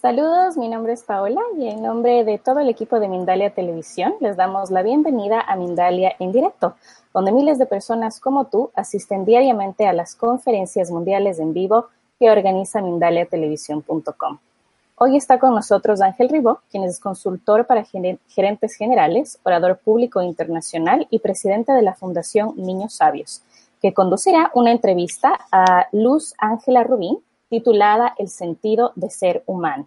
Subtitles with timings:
[0.00, 4.14] Saludos, mi nombre es Paola y en nombre de todo el equipo de Mindalia Televisión
[4.20, 6.74] les damos la bienvenida a Mindalia en directo,
[7.12, 12.30] donde miles de personas como tú asisten diariamente a las conferencias mundiales en vivo que
[12.30, 14.38] organiza mindaliatelevisión.com.
[14.96, 21.06] Hoy está con nosotros Ángel Ribó, quien es consultor para gerentes generales, orador público internacional
[21.10, 23.42] y presidente de la Fundación Niños Sabios,
[23.82, 27.18] que conducirá una entrevista a Luz Ángela Rubín,
[27.50, 29.86] titulada El sentido de ser humano.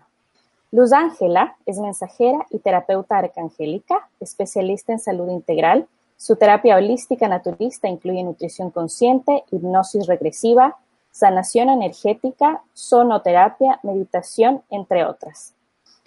[0.71, 5.87] Luz Ángela es mensajera y terapeuta arcangélica, especialista en salud integral.
[6.17, 10.77] Su terapia holística naturista incluye nutrición consciente, hipnosis regresiva,
[11.11, 15.53] sanación energética, sonoterapia, meditación, entre otras.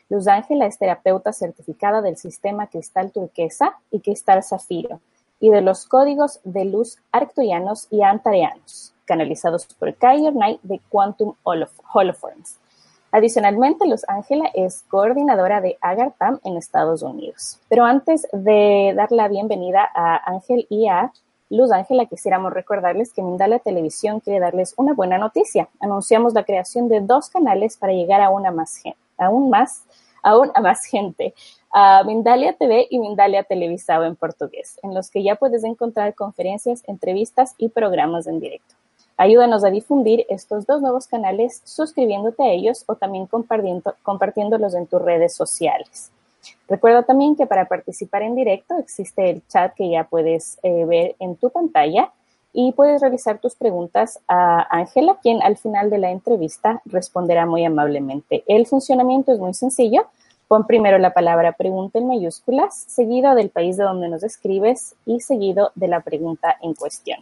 [0.09, 5.01] Luz Ángela es terapeuta certificada del sistema cristal turquesa y cristal zafiro
[5.41, 11.35] y de los códigos de luz arcturianos y antarianos canalizados por Kyler Knight de Quantum
[11.45, 12.59] Holoforms.
[13.13, 17.59] Adicionalmente, Luz Ángela es coordinadora de Agartam en Estados Unidos.
[17.69, 21.13] Pero antes de dar la bienvenida a Ángel y a
[21.49, 25.69] Luz Ángela, quisiéramos recordarles que Mindalia Televisión quiere darles una buena noticia.
[25.81, 29.85] Anunciamos la creación de dos canales para llegar a una más gente, aún más,
[30.23, 31.35] aún a más gente.
[31.73, 36.83] A Mindalia TV y Mindalia Televisado en portugués, en los que ya puedes encontrar conferencias,
[36.87, 38.75] entrevistas y programas en directo.
[39.19, 44.87] Ayúdanos a difundir estos dos nuevos canales suscribiéndote a ellos o también compartiendo, compartiéndolos en
[44.87, 46.13] tus redes sociales.
[46.69, 51.17] Recuerda también que para participar en directo existe el chat que ya puedes eh, ver
[51.19, 52.13] en tu pantalla
[52.53, 57.65] y puedes realizar tus preguntas a Ángela, quien al final de la entrevista responderá muy
[57.65, 58.45] amablemente.
[58.47, 60.07] El funcionamiento es muy sencillo.
[60.49, 65.21] Pon primero la palabra pregunta en mayúsculas, seguido del país de donde nos escribes y
[65.21, 67.21] seguido de la pregunta en cuestión.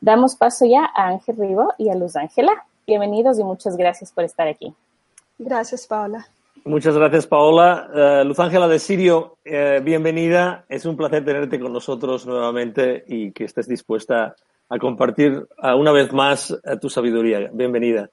[0.00, 2.64] Damos paso ya a Ángel Rivo y a Luz Ángela.
[2.86, 4.72] Bienvenidos y muchas gracias por estar aquí.
[5.38, 6.26] Gracias, Paola.
[6.64, 7.88] Muchas gracias, Paola.
[7.94, 10.64] Eh, Luz Ángela de Sirio, eh, bienvenida.
[10.68, 14.34] Es un placer tenerte con nosotros nuevamente y que estés dispuesta
[14.68, 17.48] a compartir una vez más eh, tu sabiduría.
[17.52, 18.10] Bienvenida.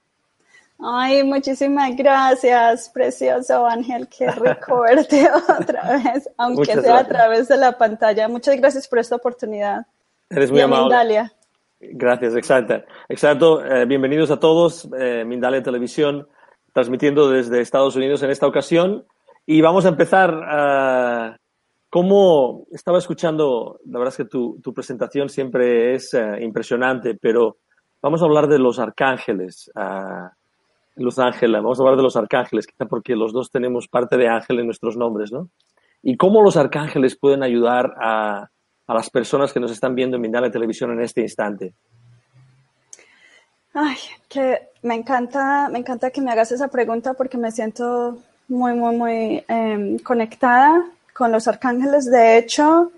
[0.79, 4.07] Ay, muchísimas gracias, precioso Ángel.
[4.07, 5.27] Qué rico verte
[5.59, 8.27] otra vez, aunque sea a través de la pantalla.
[8.27, 9.85] Muchas gracias por esta oportunidad.
[10.29, 11.29] Eres muy amable.
[11.79, 12.83] Gracias, exacto.
[13.09, 13.65] Exacto.
[13.65, 14.89] Eh, bienvenidos a todos.
[14.97, 16.27] Eh, Mindalia Televisión,
[16.73, 19.05] transmitiendo desde Estados Unidos en esta ocasión.
[19.45, 20.33] Y vamos a empezar.
[20.33, 21.35] Uh,
[21.89, 27.57] como estaba escuchando, la verdad es que tu, presentación siempre es eh, impresionante, pero
[28.01, 29.71] vamos a hablar de los arcángeles.
[30.97, 34.27] Luz Ángela, vamos a hablar de los arcángeles, quizá porque los dos tenemos parte de
[34.27, 35.49] ángel en nuestros nombres, ¿no?
[36.03, 38.49] Y cómo los arcángeles pueden ayudar a,
[38.88, 41.73] a las personas que nos están viendo en Mindalia Televisión en este instante?
[43.73, 43.97] Ay,
[44.29, 48.96] que me encanta, me encanta que me hagas esa pregunta porque me siento muy, muy,
[48.96, 52.06] muy em, conectada con los arcángeles.
[52.06, 52.91] De hecho,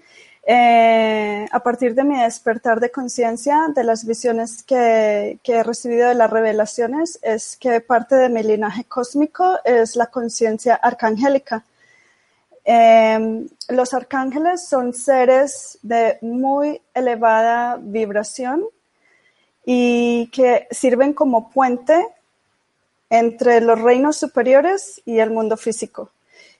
[0.45, 6.09] eh, a partir de mi despertar de conciencia, de las visiones que, que, he recibido
[6.09, 11.63] de las revelaciones, es que parte de mi linaje cósmico es la conciencia arcangélica.
[12.69, 18.65] Em, los arcángeles son seres de muy elevada vibración
[19.65, 22.05] y que sirven como puente
[23.09, 26.11] entre los reinos superiores y el mundo físico.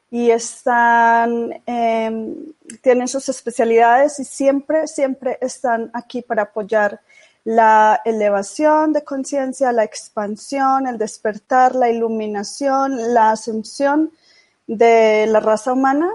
[0.10, 7.02] Y están, em, tienen sus especialidades y siempre, siempre están aquí para apoyar
[7.44, 14.14] la elevación de conciencia, la expansión, el despertar, la iluminación, la ascensión
[14.68, 16.14] de la raza humana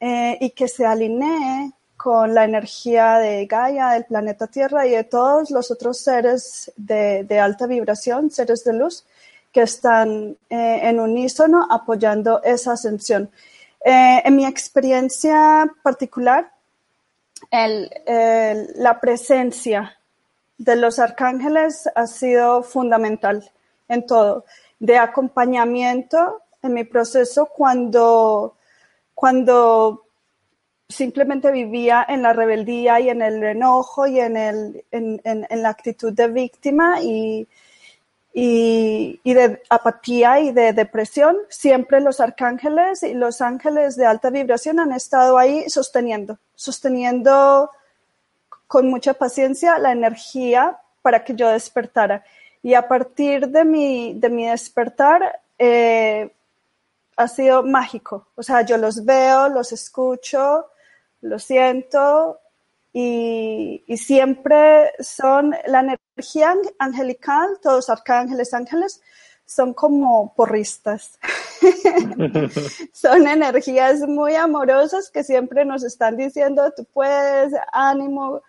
[0.00, 5.04] eh, y que se alinee con la energía de Gaia, del planeta Tierra y de
[5.04, 9.06] todos los otros seres de, alta vibración, seres de luz,
[9.52, 13.30] que están eh, en unísono apoyando esa ascensión.
[13.84, 16.50] Eh, en mi experiencia particular,
[17.50, 19.96] la presencia
[20.58, 23.50] de los arcángeles ha sido fundamental
[23.88, 24.44] en todo,
[24.78, 28.56] de acompañamiento en mi proceso cuando,
[29.14, 30.04] cuando
[30.88, 35.70] simplemente vivía en la rebeldía y en el enojo y en, el, en, en, la
[35.70, 37.48] actitud de víctima y,
[38.32, 44.30] y, y, de apatía y de depresión, siempre los arcángeles y los ángeles de alta
[44.30, 47.70] vibración han estado ahí sosteniendo, sosteniendo
[48.66, 52.24] con mucha paciencia la energía para que yo despertara.
[52.62, 56.30] Y a partir de mi, de mi despertar, eh,
[57.16, 58.28] ha sido mágico.
[58.34, 60.66] O sea, yo los veo, los escucho,
[61.20, 62.40] los siento
[62.92, 69.00] y, siempre son la energía angelical, todos arcángeles, ángeles,
[69.46, 71.18] son como porristas.
[72.92, 78.42] son energías muy amorosas que siempre nos están diciendo, tú puedes, ánimo,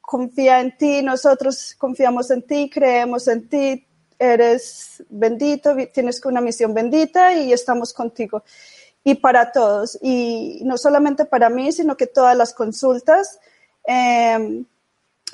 [0.00, 3.86] confía en ti, nosotros confiamos en ti, creemos en ti,
[4.18, 8.42] eres bendito, tienes una misión bendita y estamos contigo.
[9.04, 13.38] Y para todos, y no solamente para mí, sino que todas las consultas,
[13.84, 14.64] em,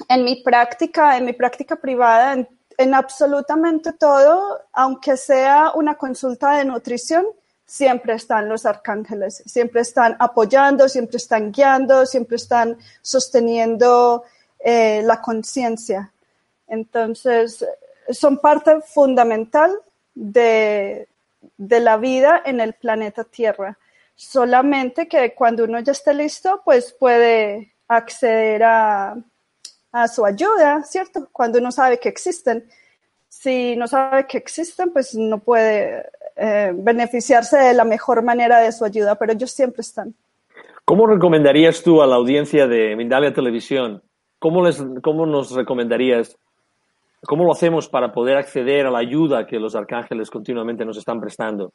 [0.09, 6.57] en mi práctica, en mi práctica privada, en, en absolutamente todo, aunque sea una consulta
[6.57, 7.27] de nutrición,
[7.67, 14.25] siempre están los arcángeles, siempre están apoyando, siempre están guiando, siempre están sosteniendo
[14.59, 16.13] eh, la conciencia.
[16.69, 17.65] Entonces,
[18.11, 19.73] son parte fundamental
[20.15, 21.09] de,
[21.57, 23.79] de, la vida en el planeta Tierra.
[24.15, 29.17] Solamente que cuando uno ya esté listo, pues puede acceder a,
[29.93, 31.29] a su ayuda, ¿cierto?
[31.33, 32.65] Cuando uno sabe que existen.
[33.29, 38.73] Si no sabe que existen, pues no puede eh, beneficiarse de la mejor manera de
[38.73, 40.15] su ayuda, pero ellos siempre están.
[40.85, 44.03] ¿Cómo recomendarías tú a la audiencia de Mindalia Televisión?
[44.41, 46.37] ¿Cómo, les, ¿Cómo nos recomendarías?
[47.27, 51.21] ¿Cómo lo hacemos para poder acceder a la ayuda que los arcángeles continuamente nos están
[51.21, 51.73] prestando?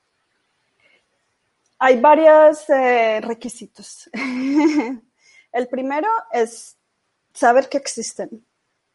[1.79, 4.09] Hay varios eh, requisitos.
[5.51, 6.77] El primero es
[7.33, 8.45] saber que existen,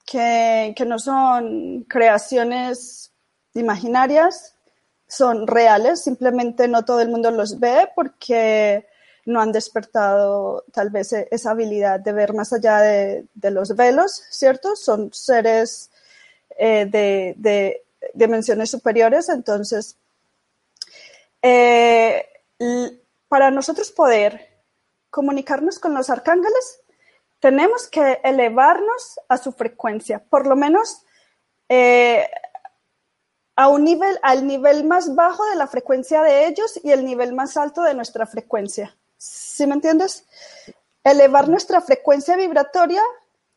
[0.05, 3.13] que, no son creaciones
[3.55, 4.57] imaginarias,
[5.09, 8.87] son reales, simplemente no todo el mundo los ve porque
[9.27, 14.23] no han despertado tal vez e, esa habilidad de ver más allá de, los velos,
[14.31, 14.77] ¿cierto?
[14.77, 15.91] Son seres
[16.59, 17.83] eh, de,
[18.15, 19.97] dimensiones superiores, entonces,
[21.43, 22.27] eh,
[23.29, 24.55] para nosotros poder
[25.11, 26.81] comunicarnos con los arcángeles,
[27.41, 31.03] tenemos que elevarnos a su frecuencia, por lo menos
[31.69, 32.29] eh,
[33.57, 37.33] a un nivel, al nivel más bajo de la frecuencia de ellos y el nivel
[37.35, 38.97] más alto de nuestra frecuencia.
[39.17, 40.27] ¿Sí me entiendes?
[41.05, 43.03] Elevar nuestra frecuencia vibratoria,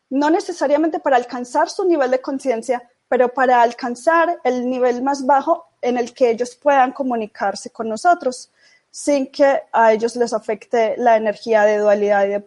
[0.09, 5.67] no necesariamente para alcanzar su nivel de conciencia, pero para alcanzar el nivel más bajo
[5.81, 8.51] en el que ellos puedan comunicarse con nosotros,
[8.91, 12.43] sin que a ellos les afecte la energía de dualidad y de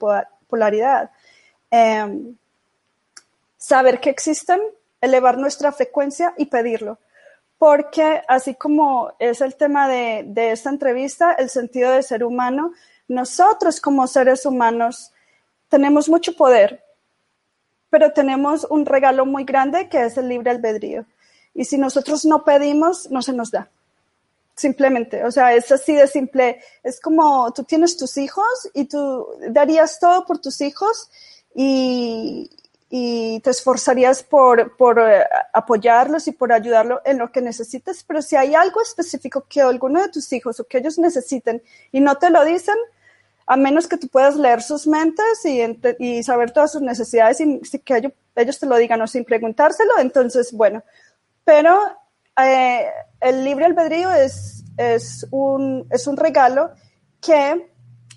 [0.49, 1.11] polaridad.
[1.71, 2.37] Em,
[3.57, 4.61] saber que existen,
[5.01, 6.99] elevar nuestra frecuencia y pedirlo.
[7.59, 12.73] Porque así como es el tema de, de esta entrevista, el sentido de ser humano,
[13.07, 15.13] nosotros como seres humanos
[15.69, 16.83] tenemos mucho poder,
[17.91, 21.05] pero tenemos un regalo muy grande que es el libre albedrío.
[21.55, 23.69] Y si nosotros no pedimos, no se nos da.
[24.55, 26.61] Simplemente, o sea, es así de simple.
[26.83, 31.11] Es como tú tienes tus hijos y tú darías todo por tus hijos
[31.55, 32.51] y,
[32.91, 38.35] te esforzarías por, por eh, apoyarlos y por ayudarlos en lo que necesites, pero si
[38.35, 41.63] hay algo específico que alguno de tus hijos o que ellos necesiten
[41.93, 42.75] y no te lo dicen,
[43.51, 45.45] a menos que tú puedas leer sus mentes
[45.99, 50.53] y, saber todas sus necesidades y que ellos, te lo digan o sin preguntárselo, entonces,
[50.53, 50.85] bueno,
[51.45, 51.77] pero
[52.41, 52.87] eh,
[53.21, 54.63] el libre albedrío es,
[55.33, 55.85] un,
[56.17, 56.71] regalo
[57.21, 57.69] que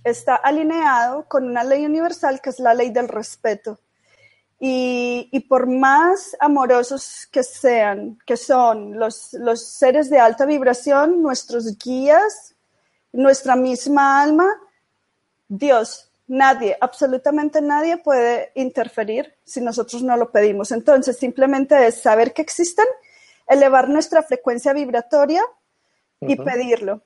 [0.04, 3.80] está alineado con una ley universal que es la ley del respeto.
[4.60, 11.24] Y, y, por más amorosos que sean, que son los, los seres de alta vibración,
[11.24, 12.54] nuestros guías,
[13.12, 14.48] nuestra misma alma,
[15.48, 20.72] Dios, nadie, absolutamente nadie puede interferir si nosotros no lo pedimos.
[20.72, 22.86] Entonces, simplemente es saber que existen,
[23.48, 25.44] elevar nuestra frecuencia vibratoria
[26.22, 27.04] y pedirlo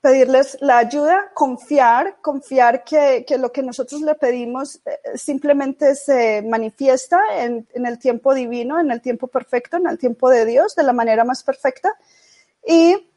[0.00, 7.20] pedirles la ayuda, confiar, confiar que, lo que nosotros le pedimos eh, simplemente se manifiesta
[7.44, 10.92] en, el tiempo divino, en el tiempo perfecto, en el tiempo de Dios, de la
[10.92, 11.92] manera más perfecta.
[12.66, 13.10] Y,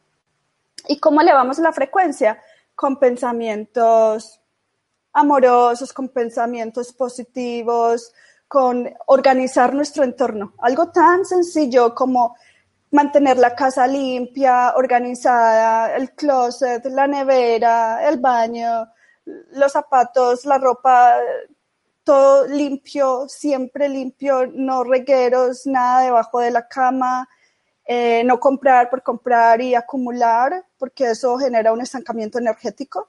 [0.87, 2.41] y cómo elevamos la frecuencia
[2.75, 4.41] con pensamientos
[5.13, 8.11] amorosos, con pensamientos positivos,
[8.47, 10.53] con organizar nuestro entorno.
[10.59, 12.35] Algo tan sencillo como
[12.91, 18.87] mantener la casa limpia, organizada, el closet, la nevera, el baño,
[19.25, 21.15] los zapatos, la ropa,
[22.03, 27.27] todo limpio, siempre limpio, no regueros, nada debajo de la cama,
[27.85, 33.07] eh, no comprar por comprar y acumular, porque eso genera un estancamiento energético.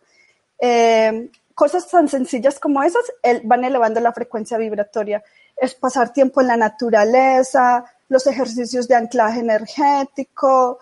[0.59, 3.05] Eh, cosas tan sencillas como esas
[3.45, 5.23] van elevando la frecuencia vibratoria.
[5.57, 10.79] Es pasar tiempo en la naturaleza, los ejercicios de anclaje energético,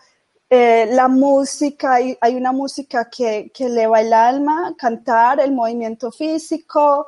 [0.54, 7.06] eh, la música, hay, una música que, que, eleva el alma, cantar, el movimiento físico,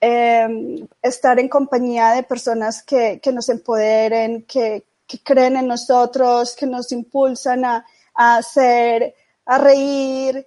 [0.00, 6.54] em, estar en compañía de personas que, que nos empoderen, que, que creen en nosotros,
[6.54, 9.12] que nos impulsan a, hacer,
[9.46, 10.46] a reír.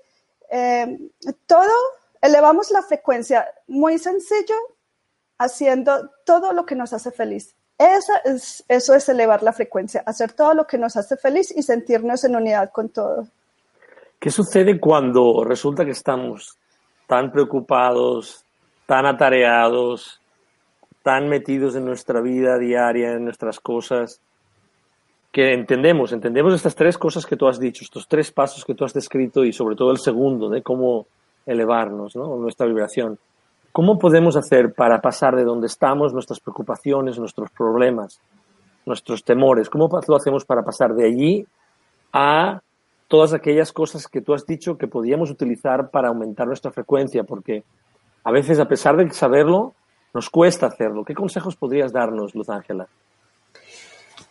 [0.50, 0.98] Eh,
[1.46, 1.74] todo,
[2.22, 4.56] elevamos la frecuencia muy sencillo,
[5.38, 7.56] haciendo todo lo que nos hace feliz.
[7.78, 11.64] Eso es, eso es elevar la frecuencia, hacer todo lo que nos hace feliz y
[11.64, 13.28] sentirnos en unidad con todo.
[14.20, 16.60] ¿Qué sucede cuando resulta que estamos
[17.08, 18.46] tan preocupados,
[18.86, 20.22] tan atareados,
[21.02, 24.22] tan metidos en nuestra vida diaria, en nuestras cosas,
[25.32, 28.86] que entendemos, entendemos estas tres cosas que tú has dicho, estos tres pasos que tú
[28.86, 31.08] has descrito y sobre todo el segundo, de cómo
[31.46, 32.36] elevarnos, ¿no?
[32.38, 33.20] nuestra vibración.
[33.72, 38.20] ¿Cómo podemos hacer para pasar de donde estamos, nuestras preocupaciones, nuestros problemas,
[38.86, 39.70] nuestros temores?
[39.70, 41.48] ¿Cómo lo hacemos para pasar de allí
[42.12, 42.62] a
[43.08, 47.24] todas aquellas cosas que tú has dicho que podíamos utilizar para aumentar nuestra frecuencia?
[47.24, 47.64] Porque
[48.24, 49.74] a veces, a pesar de saberlo,
[50.14, 51.06] nos cuesta hacerlo.
[51.06, 52.88] ¿Qué consejos podrías darnos, Luz Ángela?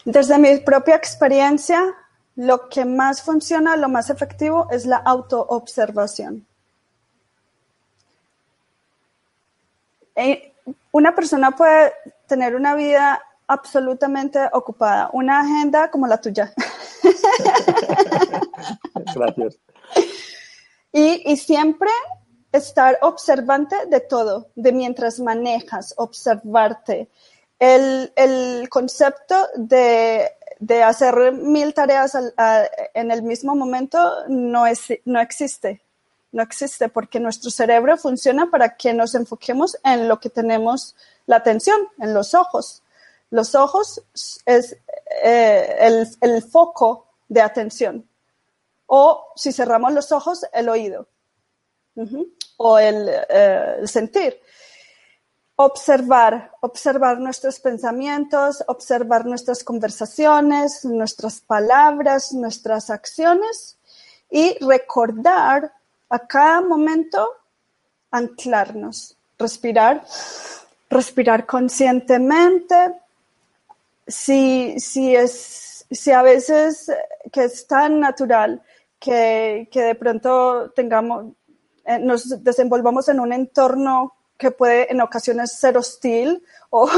[0.04, 1.94] Desde mi propia experiencia,
[2.36, 6.46] lo que más funciona, lo más efectivo es la autoobservación.
[10.20, 10.52] Eh,
[10.92, 11.94] una persona puede
[12.26, 16.52] tener una vida absolutamente ocupada, una agenda como la tuya.
[19.14, 19.58] Gracias.
[20.92, 21.88] Y, siempre
[22.52, 27.08] estar observante de todo, de mientras manejas, observarte.
[27.58, 30.28] El, concepto de,
[30.84, 32.14] hacer mil tareas
[32.92, 35.80] en el mismo momento no, es, no existe
[36.32, 40.94] no existe porque nuestro cerebro funciona para que nos enfoquemos en lo que tenemos
[41.26, 42.82] la atención, en los ojos.
[43.30, 44.02] Los ojos
[44.46, 44.76] es
[45.22, 48.08] eh, el, foco de atención.
[48.86, 51.06] O si cerramos los ojos, el oído.
[52.56, 54.40] O el, eh, el sentir
[55.62, 63.76] observar, observar nuestros pensamientos, observar nuestras conversaciones, nuestras palabras, nuestras acciones
[64.30, 65.74] y recordar
[66.10, 67.26] a cada momento
[68.10, 70.04] anclarnos, respirar,
[70.88, 72.94] respirar conscientemente.
[74.06, 76.90] Si, si, es, si a veces
[77.32, 78.60] que es tan natural
[78.98, 81.26] que, que de pronto tengamos,
[81.84, 86.88] eh, nos desenvolvamos en un entorno que puede en ocasiones ser hostil o,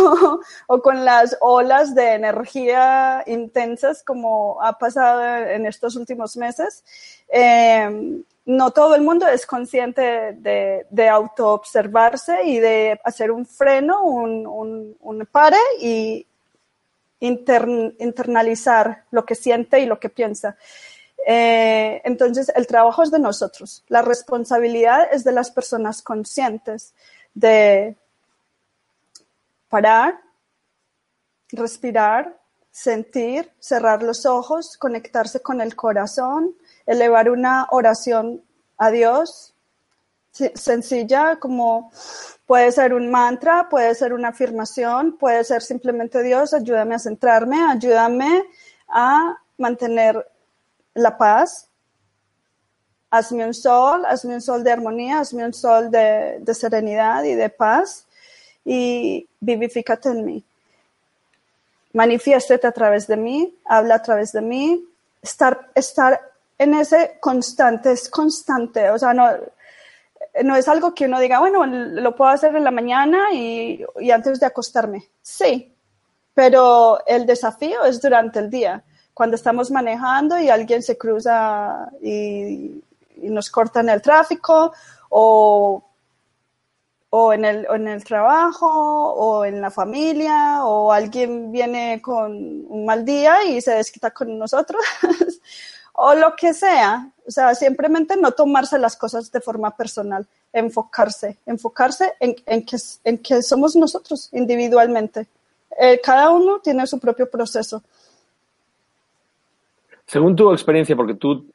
[0.69, 6.85] o, con las olas de energía intensas como ha pasado en estos últimos meses.
[7.29, 14.03] Eh, no todo el mundo es consciente de, de autoobservarse y de hacer un freno,
[14.03, 16.27] un, un, pare y
[17.21, 20.57] internalizar lo que siente y lo que piensa.
[21.25, 23.85] Eh, entonces, el trabajo es de nosotros.
[23.87, 26.95] La responsabilidad es de las personas conscientes
[27.35, 27.97] de
[29.69, 30.21] parar,
[31.53, 32.37] respirar,
[32.73, 38.43] sentir, cerrar los ojos, conectarse con el corazón, elevar una oración
[38.79, 39.53] a Dios
[40.33, 41.93] sencilla como
[42.47, 47.63] puede ser un mantra, puede ser una afirmación, puede ser simplemente Dios, ayúdame a centrarme,
[47.63, 48.43] ayúdame
[48.89, 50.27] a mantener
[50.95, 51.69] la paz.
[53.11, 57.35] Hazme un sol, hazme un sol de armonía, hazme un sol de, de serenidad y
[57.35, 58.07] de paz
[58.65, 60.45] y vivifícate en mí.
[61.93, 64.83] Manifiéstate a través de mí, habla a través de mí,
[65.21, 69.29] estar, estar en ese constante, es constante, o sea, no,
[70.45, 74.41] no es algo que uno diga, bueno, lo puedo hacer en la mañana y, antes
[74.41, 75.11] de acostarme.
[75.21, 75.75] Sí,
[76.35, 78.83] pero el desafío es durante el día,
[79.13, 82.83] cuando estamos manejando y alguien se cruza y,
[83.17, 84.73] nos corta en el tráfico
[85.11, 85.85] o,
[87.11, 92.33] o, en el, en el trabajo o en la familia o alguien viene con
[92.69, 94.83] un mal día y se desquita con nosotros.
[95.93, 97.09] o lo que sea.
[97.27, 102.77] O sea, simplemente no tomarse las cosas de forma personal, enfocarse, enfocarse en, en, que,
[103.05, 105.27] en que somos nosotros individualmente.
[105.79, 107.83] Eh, cada uno tiene su propio proceso.
[110.07, 111.47] Según tu experiencia, porque tú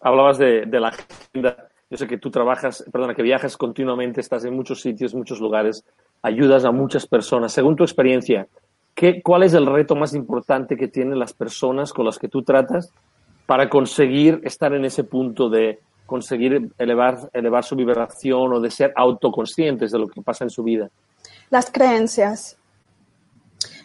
[0.00, 4.54] hablabas de, la agenda, yo sé que tú trabajas, perdona, que viajas continuamente, estás en
[4.54, 5.84] muchos sitios, muchos lugares,
[6.22, 7.52] ayudas a muchas personas.
[7.52, 8.46] Según tu experiencia,
[8.94, 12.42] ¿qué, ¿cuál es el reto más importante que tienen las personas con las que tú
[12.42, 12.92] tratas
[13.46, 18.92] para conseguir estar en ese punto de conseguir elevar, elevar su vibración o de ser
[18.96, 20.90] autoconscientes de lo que pasa en su vida?
[21.50, 22.56] Las creencias.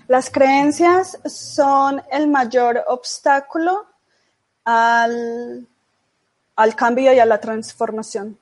[0.07, 3.85] Las creencias son el mayor obstáculo
[4.63, 5.67] al,
[6.55, 8.37] al cambio y a la transformación.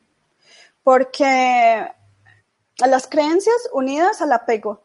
[0.84, 1.88] Porque
[2.86, 4.84] las creencias unidas al apego,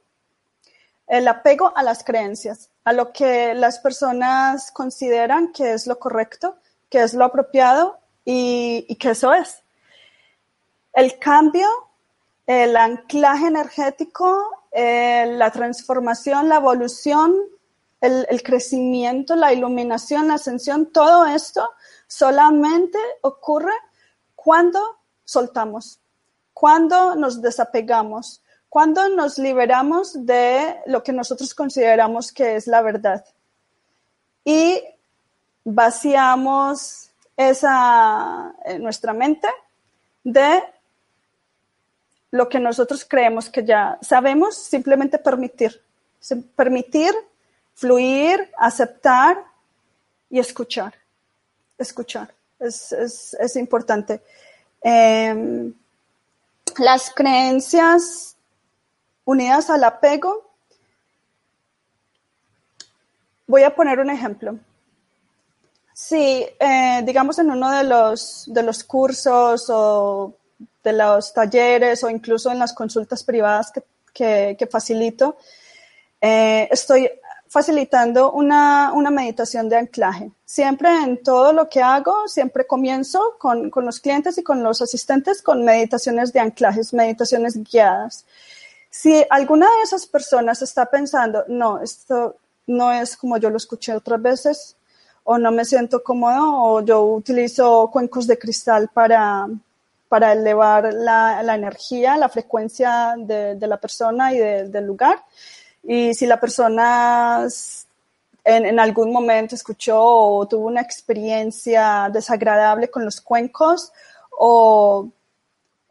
[1.06, 6.56] el apego a las creencias a lo que las personas consideran que es lo correcto,
[6.88, 9.62] que es lo apropiado y, que eso es.
[10.92, 11.68] El cambio,
[12.46, 17.37] el anclaje energético, eh, la transformación, la evolución,
[18.00, 21.70] el, el, crecimiento, la iluminación, la ascensión, todo esto
[22.06, 23.75] solamente ocurre
[24.34, 24.80] cuando
[25.25, 26.00] soltamos,
[26.52, 33.24] cuando nos desapegamos, cuando nos liberamos de lo que nosotros consideramos que es la verdad
[34.44, 34.80] y
[35.64, 39.48] vaciamos esa eh, nuestra mente
[40.22, 40.62] de
[42.30, 45.82] lo que nosotros creemos que ya sabemos, simplemente permitir,
[46.54, 47.12] permitir,
[47.74, 49.42] fluir, aceptar
[50.28, 50.94] y escuchar,
[51.76, 54.22] escuchar, es, importante.
[54.80, 55.74] Em,
[56.78, 58.36] las creencias
[59.30, 60.50] unidas al apego.
[63.46, 64.58] Voy a poner un ejemplo.
[65.94, 70.34] Si, eh, digamos, en uno de los, de los cursos o
[70.82, 73.72] de los talleres o incluso en las consultas privadas
[74.12, 75.37] que, que, facilito,
[76.20, 77.08] eh, estoy
[77.46, 80.30] facilitando una, una, meditación de anclaje.
[80.44, 84.82] Siempre en todo lo que hago, siempre comienzo con, con los clientes y con los
[84.82, 88.25] asistentes con meditaciones de anclajes, meditaciones guiadas.
[88.90, 93.94] Si alguna de esas personas está pensando, no, esto no es como yo lo escuché
[93.94, 94.76] otras veces,
[95.25, 99.47] o no me siento cómodo, o yo utilizo cuencos de cristal para,
[100.09, 105.25] para elevar la, la energía, la frecuencia de, de la persona y del lugar.
[105.85, 107.47] Y si la persona
[108.44, 113.92] en, en, algún momento escuchó o tuvo una experiencia desagradable con los cuencos
[114.30, 115.09] o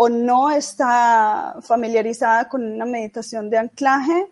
[0.01, 4.31] o no está familiarizada con una meditación de anclaje,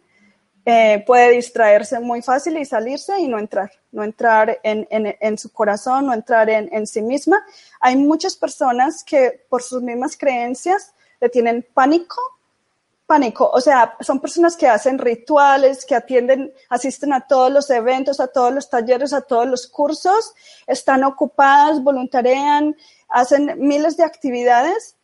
[0.66, 5.38] eh, puede distraerse muy fácil y salirse y no entrar, no entrar en, en, en
[5.38, 7.44] su corazón, no entrar en, en, sí misma.
[7.82, 12.16] Hay muchas personas que por sus mismas creencias le tienen pánico,
[13.06, 18.22] pánico, o sea, son personas que hacen rituales, que atienden, asisten a todos los eventos,
[18.22, 20.34] a todos los talleres, a todos los cursos,
[20.66, 22.74] están ocupadas, voluntarian,
[23.10, 24.97] hacen miles de actividades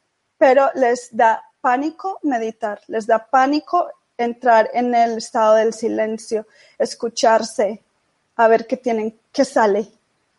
[0.43, 7.82] pero les da pánico meditar, les da pánico entrar en el estado del silencio, escucharse,
[8.36, 9.88] a ver qué tienen, qué sale,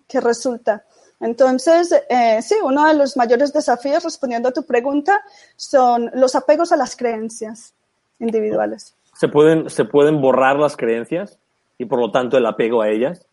[0.06, 0.84] qué resulta.
[1.20, 5.22] Entonces, eh, sí, uno de los mayores desafíos, respondiendo a tu pregunta,
[5.56, 7.72] son los apegos a las creencias
[8.18, 8.94] individuales.
[9.14, 11.38] ¿Se pueden, ¿Se pueden borrar las creencias
[11.78, 13.24] y por lo tanto el apego a ellas?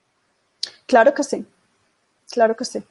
[0.85, 1.45] Claro que sí.
[2.31, 2.81] Claro que sí.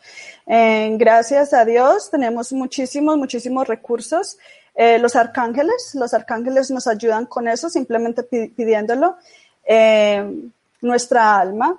[0.46, 4.36] Eh, gracias a Dios tenemos muchísimos, muchísimos recursos.
[4.74, 9.16] Eh, los arcángeles, los arcángeles nos ayudan con eso, simplemente pidiéndolo.
[9.64, 10.50] Eh,
[10.82, 11.78] nuestra alma,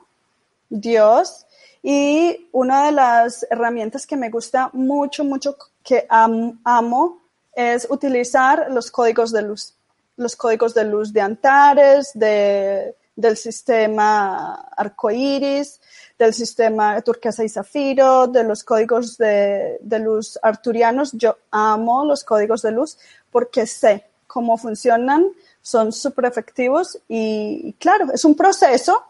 [0.70, 1.46] Dios.
[1.84, 7.22] Y una de las herramientas que me gusta mucho, mucho, que amo,
[7.54, 9.76] es utilizar los códigos de luz.
[10.18, 15.80] Los códigos de luz de Antares, de, del sistema arcoíris,
[16.22, 21.12] del sistema turquesa y zafiro, de los códigos de, luz arturianos.
[21.14, 23.00] Yo amo los códigos de luz
[23.32, 25.26] porque sé cómo funcionan,
[25.64, 29.04] son súper efectivos y, claro, es un proceso,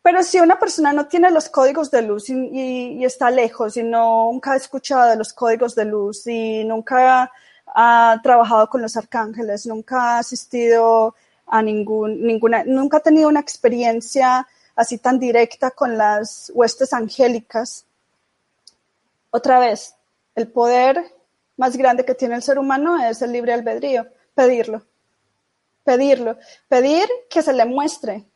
[0.00, 4.52] pero si una persona no tiene los códigos de luz y, está lejos y nunca
[4.52, 7.30] ha escuchado de los códigos de luz y nunca
[7.74, 11.14] ha trabajado con los arcángeles, nunca ha asistido
[11.46, 17.86] a ningún, ninguna, nunca ha tenido una experiencia así tan directa con las huestes angélicas.
[19.30, 19.96] Otra vez,
[20.34, 21.14] el poder
[21.56, 24.82] más grande que tiene el ser humano es el libre albedrío, pedirlo,
[25.82, 28.26] pedirlo, pedir que se le muestre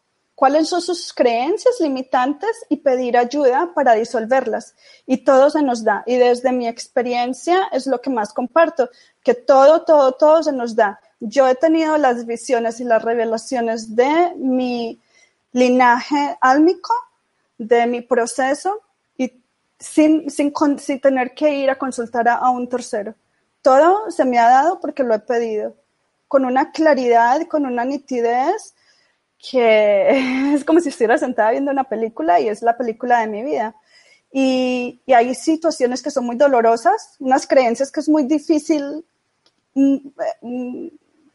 [0.41, 4.75] cuáles son sus creencias limitantes y pedir ayuda para disolverlas.
[5.07, 6.03] Y todo se nos da.
[6.07, 8.89] Y desde mi experiencia es lo que más comparto,
[9.23, 10.99] que todo, todo, todo se nos da.
[11.21, 14.99] Yo he tenido las visiones y las revelaciones de mi
[15.53, 16.93] linaje álmico
[17.59, 18.81] de mi proceso
[19.17, 19.33] y
[19.79, 23.15] sin, sin, sin tener que ir a consultar a, un tercero.
[23.63, 25.77] Todo se me ha dado porque lo he pedido,
[26.29, 28.75] con una claridad, con una nitidez
[29.39, 33.43] que es como si estuviera sentada viendo una película y es la película de mi
[33.43, 33.75] vida.
[34.33, 39.05] Y, y hay situaciones que son muy dolorosas, unas creencias que es muy difícil
[39.75, 39.97] mm,
[40.41, 40.89] mm,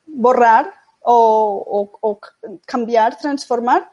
[0.08, 2.20] borrar o, o, o
[2.66, 3.92] cambiar, transformar,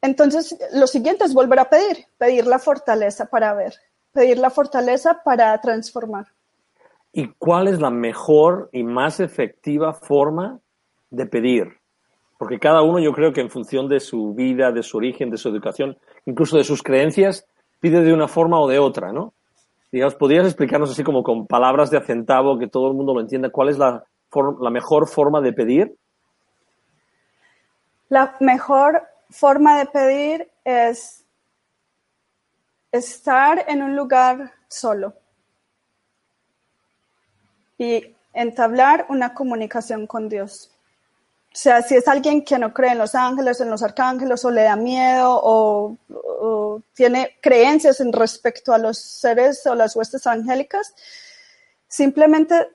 [0.00, 3.74] entonces, lo siguiente es volver a pedir, pedir la fortaleza para ver,
[4.12, 6.26] pedir la fortaleza para transformar.
[7.12, 10.60] ¿Y cuál es la mejor y más efectiva forma
[11.10, 11.78] de pedir?
[12.38, 15.38] Porque cada uno yo creo que en función de su vida, de su origen, de
[15.38, 17.46] su educación, incluso de sus creencias,
[17.80, 19.32] pide de una forma o de otra, ¿no?
[19.90, 23.50] Digamos, ¿podrías explicarnos así como con palabras de acentavo que todo el mundo lo entienda
[23.50, 24.04] cuál es la,
[24.60, 25.96] la mejor forma de pedir?
[28.10, 31.24] La mejor forma de pedir es
[32.92, 35.14] estar en un lugar solo
[37.76, 40.70] y entablar una comunicación con Dios.
[41.52, 44.50] O sea, si es alguien que no cree en los ángeles, en los arcángeles, o
[44.50, 45.96] le da miedo, o,
[46.94, 50.94] tiene creencias en respecto a los seres o las huestes angélicas,
[51.88, 52.68] simplemente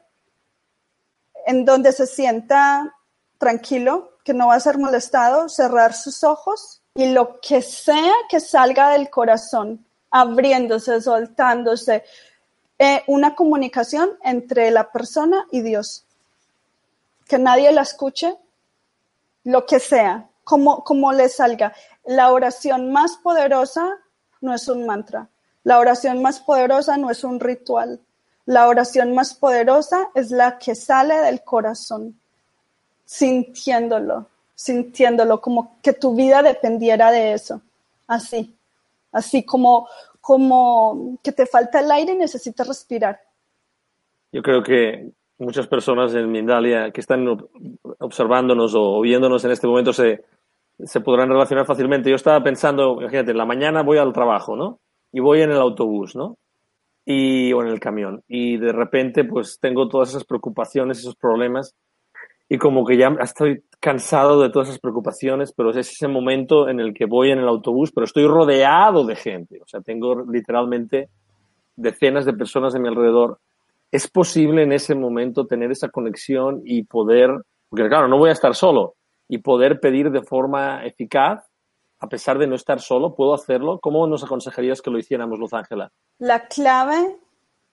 [1.45, 2.95] en donde se sienta
[3.37, 8.39] tranquilo, que no va a ser molestado, cerrar sus ojos y lo que sea que
[8.39, 12.03] salga del corazón, abriéndose, soltándose,
[12.79, 16.05] eh, una comunicación entre la persona y Dios.
[17.27, 18.37] Que nadie la escuche,
[19.43, 21.73] lo que sea, como, como le salga.
[22.05, 23.97] La oración más poderosa
[24.41, 25.29] no es un mantra.
[25.63, 28.01] La oración más poderosa no es un ritual.
[28.45, 32.19] La oración más poderosa es la que sale del corazón,
[33.13, 37.61] sintiéndolo, sintiéndolo como que tu vida dependiera de eso.
[38.07, 38.55] Así,
[39.11, 39.87] así como,
[40.19, 43.19] como que te falta el aire y necesitas respirar.
[44.31, 47.27] Yo creo que muchas personas en Mindalia que están
[47.99, 50.23] observándonos o viéndonos en este momento se,
[50.83, 52.09] se podrán relacionar fácilmente.
[52.09, 54.79] Yo estaba pensando, imagínate, la mañana voy al trabajo, ¿no?
[55.11, 56.35] Y voy en el autobús, ¿no?
[57.05, 58.23] Y, o en el camión.
[58.27, 61.75] Y de repente, pues tengo todas esas preocupaciones, esos problemas.
[62.53, 66.79] Y como que ya estoy cansado de todas esas preocupaciones, pero es ese momento en
[66.79, 69.59] el que voy en el autobús, pero estoy rodeado de gente.
[69.59, 71.09] O sea, tengo literalmente
[71.75, 73.39] decenas de personas a mi alrededor
[73.93, 77.29] es posible en ese momento tener esa conexión y poder,
[77.69, 78.95] porque claro, no voy a estar solo,
[79.27, 81.45] y poder pedir de forma eficaz,
[81.99, 83.79] a pesar de no estar solo, puedo hacerlo.
[83.79, 85.91] ¿Cómo nos aconsejarías que lo hiciéramos, Luz Ángela?
[86.17, 87.17] La clave,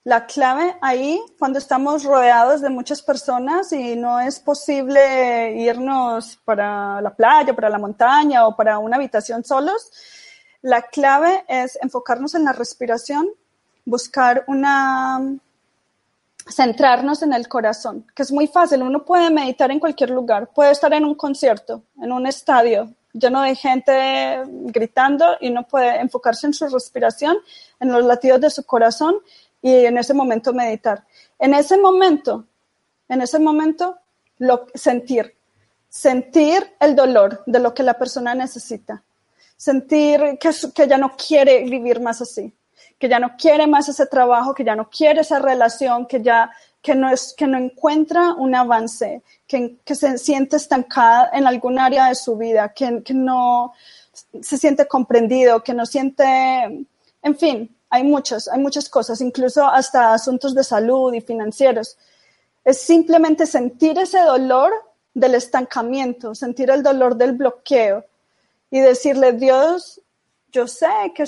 [0.03, 7.01] la clave ahí, cuando estamos rodeados de muchas personas y no es posible irnos para
[7.01, 9.91] la playa, para la montaña o para una habitación solos,
[10.63, 13.29] la clave es enfocarnos en la respiración,
[13.85, 15.21] buscar una
[16.49, 18.81] centrarnos en el corazón, que es muy fácil.
[18.81, 23.41] Uno puede meditar en cualquier lugar, puede estar en un concierto, en un estadio lleno
[23.41, 27.37] de gente gritando y uno puede enfocarse en su respiración,
[27.79, 29.15] en los latidos de su corazón
[29.61, 31.05] y en ese momento meditar.
[31.37, 32.45] En ese momento,
[33.07, 33.97] en ese momento,
[34.73, 35.35] sentir,
[35.89, 39.03] sentir el dolor de lo que la persona necesita,
[39.55, 42.53] sentir que, que ya no quiere vivir más así,
[42.97, 46.51] que ya no quiere más ese trabajo, que ya no quiere esa relación, que ya
[46.81, 51.77] que no, es, que no encuentra un avance, que, que se siente estancada en algún
[51.77, 53.73] área de su vida, que, que no
[54.41, 56.23] se siente comprendido, que no siente,
[57.21, 61.97] en fin, hay muchas, hay muchas cosas, incluso hasta asuntos de salud y financieros.
[62.63, 64.71] Es simplemente sentir ese dolor
[65.13, 68.05] del estancamiento, sentir el dolor del bloqueo
[68.69, 70.01] y decirle, Dios,
[70.51, 71.25] yo sé que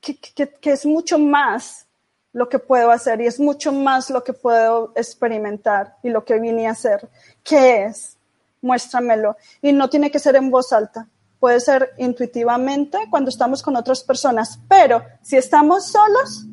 [0.00, 1.86] que, es mucho más
[2.32, 6.38] lo que puedo hacer y es mucho más lo que puedo experimentar y lo que
[6.38, 7.08] vine a hacer.
[7.42, 8.16] ¿Qué es?
[8.60, 9.36] Muéstramelo.
[9.62, 11.08] Y no tiene que ser en voz alta.
[11.38, 16.46] Puede ser intuitivamente cuando estamos con otras personas, pero si estamos solos,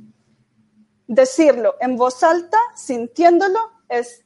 [1.07, 4.23] decirlo en voz alta, sintiéndolo, es,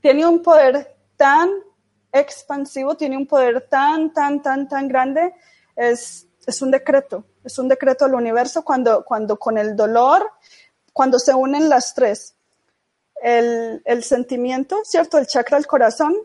[0.00, 1.50] tiene un poder tan
[2.12, 5.34] expansivo, tiene un poder tan, tan, tan, tan grande,
[5.76, 10.32] es, es un decreto es un decreto del universo cuando, cuando con el dolor,
[10.92, 12.34] cuando se unen las tres,
[13.22, 15.18] el, el sentimiento, ¿cierto?
[15.18, 16.16] El chakra del corazón,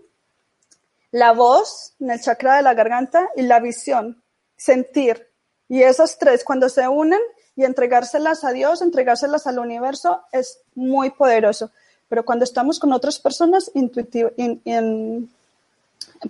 [1.11, 4.21] la voz en el chakra de la garganta y la visión,
[4.55, 5.27] sentir.
[5.67, 7.19] Y esos tres, cuando se unen
[7.55, 11.71] y entregárselas a Dios, entregárselas al universo, es muy poderoso.
[12.07, 15.29] Pero cuando estamos con otras personas, intuitivo, en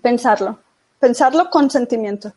[0.01, 0.59] pensarlo,
[0.99, 2.33] pensarlo con sentimiento.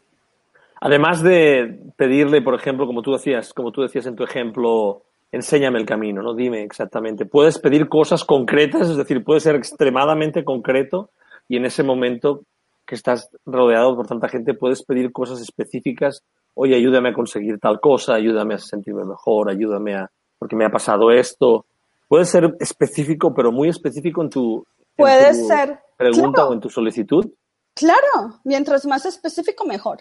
[0.81, 5.78] Además de pedirle, por ejemplo, como tú decías, como tú decías en tu ejemplo, enséñame
[5.78, 6.35] el camino, ¿no?
[6.35, 7.24] Dime exactamente.
[7.24, 11.11] Puedes pedir cosas concretas, es decir, puede ser extremadamente concreto
[11.48, 12.42] y en ese momento
[12.87, 16.22] que estás rodeado por tanta gente puedes pedir cosas específicas.
[16.55, 20.70] Oye, ayúdame a conseguir tal cosa, ayúdame a sentirme mejor, ayúdame a, porque me ha
[20.70, 21.66] pasado esto.
[22.09, 25.81] Puede ser específico, pero muy específico en tu, puede ser.
[25.96, 27.31] pregunta o en tu solicitud.
[27.74, 30.00] Claro, mientras más específico, mejor.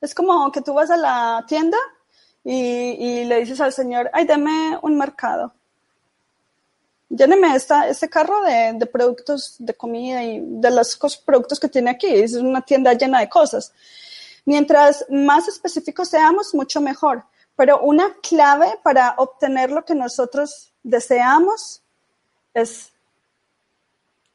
[0.00, 1.78] Es como que tú vas a la tienda
[2.44, 5.52] y, le dices al señor, ay, deme un mercado.
[7.08, 11.90] Lléneme esta, este carro de, de, productos de comida y de los productos que tiene
[11.90, 12.08] aquí.
[12.08, 13.72] Es una tienda llena de cosas.
[14.44, 17.24] Mientras más específicos seamos, mucho mejor.
[17.56, 21.82] Pero una clave para obtener lo que nosotros deseamos
[22.54, 22.92] es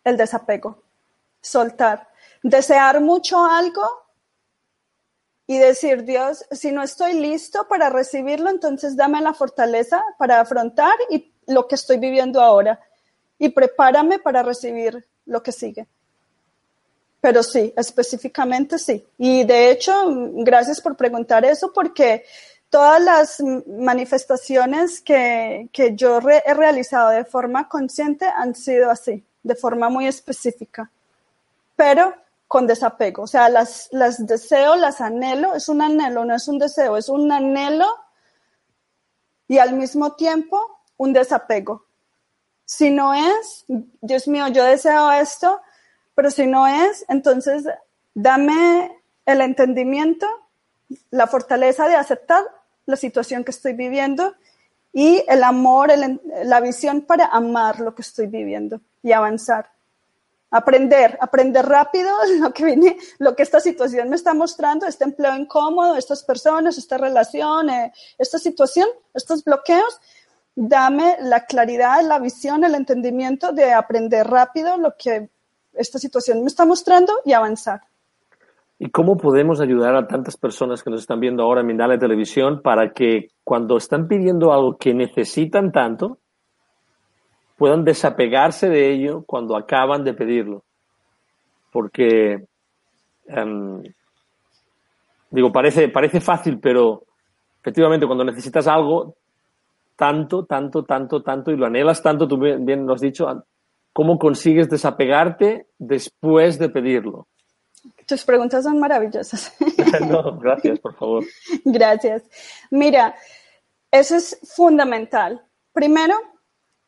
[0.04, 0.84] el desapego,
[1.42, 2.10] soltar.
[2.42, 3.84] Desear mucho algo
[5.48, 10.96] y decir, Dios, si no estoy listo para recibirlo, entonces dame la fortaleza para afrontar
[11.10, 12.80] y lo que estoy viviendo ahora
[13.38, 15.88] y prepárame para recibir lo que sigue.
[17.22, 19.06] Pero sí, específicamente sí.
[19.18, 19.94] Y de hecho,
[20.34, 22.26] gracias por preguntar eso porque
[22.70, 29.56] todas las manifestaciones que, que yo he realizado de forma consciente han sido así, de
[29.56, 30.90] forma muy específica,
[31.76, 32.14] pero
[32.48, 33.24] con desapego.
[33.24, 37.10] O sea, las, las deseo, las anhelo, es un anhelo, no es un deseo, es
[37.10, 37.88] un anhelo
[39.48, 41.86] y al mismo tiempo un desapego.
[42.66, 45.62] Si no es, Dios mío, yo deseo esto,
[46.16, 47.66] pero si no es, entonces
[48.14, 50.28] dame el entendimiento,
[51.10, 52.44] la fortaleza de aceptar
[52.86, 54.36] la situación que estoy viviendo
[54.92, 55.92] y el amor,
[56.44, 59.72] la visión para amar lo que estoy viviendo y avanzar.
[60.52, 65.36] Aprender, aprender rápido lo que viene, lo que esta situación me está mostrando, este empleo
[65.36, 70.00] incómodo, estas personas, esta relación, eh, esta situación, estos bloqueos,
[70.56, 75.30] dame la claridad, la visión, el entendimiento de aprender rápido lo que
[75.74, 77.82] esta situación me está mostrando y avanzar.
[78.80, 82.62] ¿Y cómo podemos ayudar a tantas personas que nos están viendo ahora en Mindale Televisión
[82.62, 86.18] para que cuando están pidiendo algo que necesitan tanto,
[87.58, 90.64] puedan desapegarse de ello cuando acaban de pedirlo?
[91.72, 92.46] Porque,
[93.28, 93.84] em,
[95.30, 97.04] digo, parece, parece fácil, pero
[97.62, 99.16] efectivamente cuando necesitas algo,
[99.96, 103.28] tanto, tanto, tanto, tanto, y lo anhelas tanto, tú bien, lo has dicho,
[103.92, 107.28] ¿cómo consigues desapegarte después de pedirlo?
[108.06, 109.54] Tus preguntas son maravillosas.
[110.10, 111.24] no, gracias, por favor.
[111.64, 112.24] Gracias.
[112.70, 113.16] Mira,
[113.92, 115.46] eso es fundamental.
[115.72, 116.16] Primero,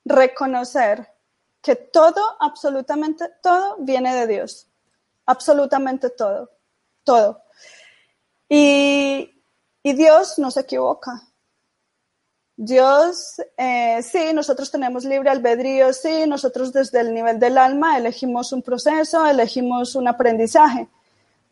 [0.04, 1.08] reconocer
[1.62, 4.68] que todo, absolutamente todo, viene de Dios.
[5.26, 6.52] Absolutamente todo.
[7.04, 7.42] Todo.
[8.48, 9.42] Y,
[9.84, 11.22] y Dios no se equivoca.
[12.58, 18.54] Dios, eh, sí, nosotros tenemos libre albedrío, sí, nosotros desde el nivel del alma elegimos
[18.54, 20.88] un proceso, elegimos un aprendizaje,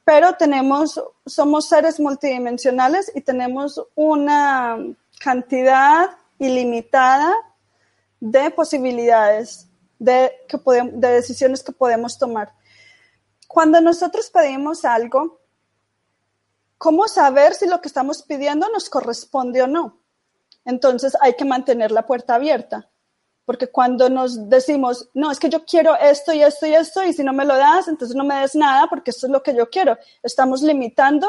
[0.05, 4.77] pero tenemos, somos seres multidimensionales y tenemos una
[5.19, 7.33] cantidad ilimitada
[8.21, 9.67] de posibilidades,
[9.99, 12.53] de, que podemos, de decisiones que podemos tomar.
[13.49, 15.41] Cuando nosotros pedimos algo,
[16.77, 19.97] ¿cómo saber si lo que estamos pidiendo nos corresponde o no?
[20.65, 22.89] Entonces hay que mantener la puerta abierta,
[23.45, 27.13] porque cuando nos decimos, no, es que yo quiero esto y esto y esto, y
[27.13, 29.55] si no me lo das, entonces no me des nada, porque esto es lo que
[29.55, 31.27] yo quiero, estamos limitando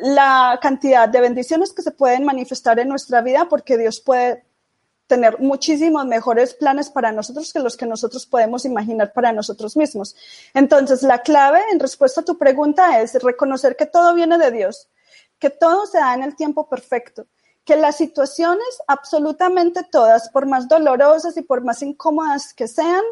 [0.00, 4.44] la cantidad de bendiciones que se pueden manifestar en nuestra vida, porque Dios puede
[5.06, 10.16] tener muchísimos mejores planes para nosotros que los que nosotros podemos imaginar para nosotros mismos.
[10.52, 14.88] Entonces, la clave en respuesta a tu pregunta es reconocer que todo viene de Dios,
[15.38, 17.26] que todo se da en el tiempo perfecto,
[17.66, 23.02] que las situaciones, absolutamente todas, por más dolorosas y por más incómodas que sean,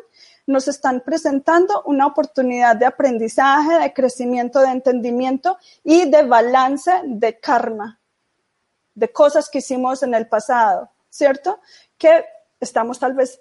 [0.47, 7.41] nos están presentando una oportunidad de aprendizaje, de crecimiento, de entendimiento y de balance de
[7.41, 7.99] karma,
[8.95, 11.59] de cosas que hicimos en el pasado, ¿cierto?
[11.99, 12.25] Que
[12.61, 13.41] estamos tal vez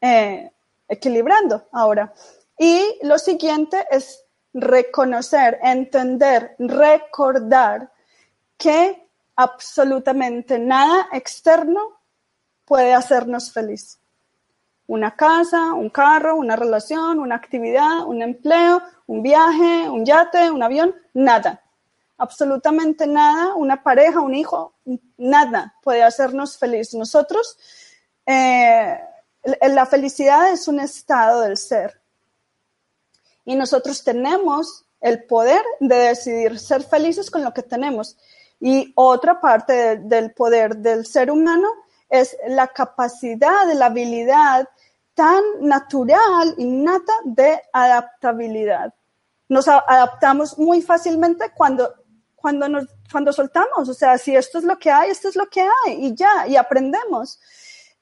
[0.00, 0.50] eh,
[0.88, 2.14] equilibrando ahora.
[2.58, 7.92] Y lo siguiente es reconocer, entender, recordar
[8.56, 9.03] que
[9.36, 12.00] absolutamente nada externo
[12.64, 13.98] puede hacernos feliz.
[14.86, 20.62] Una casa, un carro, una relación, una actividad, un empleo, un viaje, un yate, un
[20.62, 21.62] avión, nada.
[22.18, 24.74] Absolutamente nada, una pareja, un hijo,
[25.16, 26.94] nada puede hacernos feliz.
[26.94, 27.58] Nosotros,
[28.26, 28.98] eh,
[29.68, 32.00] la felicidad es un estado del ser.
[33.44, 38.16] Y nosotros tenemos el poder de decidir ser felices con lo que tenemos.
[38.60, 41.68] Y otra parte del poder del ser humano
[42.08, 44.68] es la capacidad, la habilidad
[45.14, 48.92] tan natural, innata de adaptabilidad.
[49.48, 51.94] Nos adaptamos muy fácilmente cuando,
[52.34, 55.48] cuando, nos, cuando soltamos, o sea, si esto es lo que hay, esto es lo
[55.48, 57.40] que hay y ya, y aprendemos.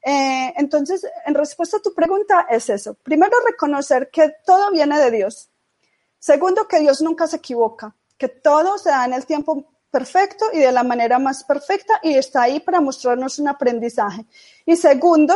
[0.04, 2.94] Eh, entonces, en respuesta a tu pregunta es eso.
[2.94, 5.50] Primero, reconocer que todo viene de Dios.
[6.18, 10.58] Segundo, que Dios nunca se equivoca, que todo se da en el tiempo perfecto y
[10.58, 14.24] de la manera más perfecta y está ahí para mostrarnos un aprendizaje.
[14.66, 15.34] Y segundo,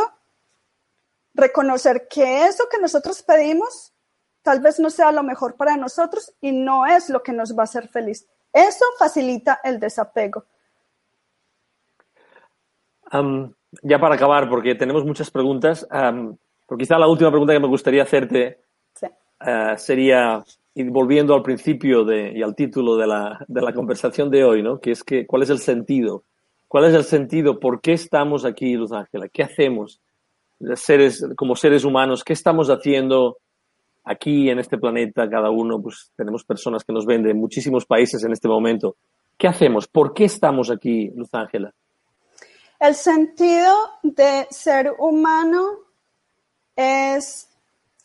[1.33, 3.93] reconocer que eso que nosotros pedimos
[4.41, 7.61] tal vez no sea lo mejor para nosotros y no es lo que nos va
[7.61, 8.27] a hacer feliz.
[8.51, 10.45] Eso facilita el desapego.
[13.83, 18.03] ya para acabar, porque tenemos muchas preguntas, pero quizá la última pregunta que me gustaría
[18.03, 18.61] hacerte
[19.45, 20.43] eh, sería,
[20.83, 24.79] volviendo al principio de, y al título de la, de la conversación de hoy, ¿no?
[24.79, 26.23] que es que, ¿cuál es el sentido?
[26.67, 27.59] ¿Cuál es el sentido?
[27.59, 29.29] ¿Por qué estamos aquí, Luz Ángela?
[29.29, 30.01] ¿Qué hacemos
[30.75, 32.23] seres, como seres humanos?
[32.23, 33.37] ¿Qué estamos haciendo
[34.03, 35.29] aquí en este planeta?
[35.29, 38.97] Cada uno, pues tenemos personas que nos ven de muchísimos países en este momento.
[39.37, 39.87] ¿Qué hacemos?
[39.87, 41.73] ¿Por qué estamos aquí, Luz Ángela?
[42.79, 45.79] El sentido de ser humano
[46.75, 47.49] es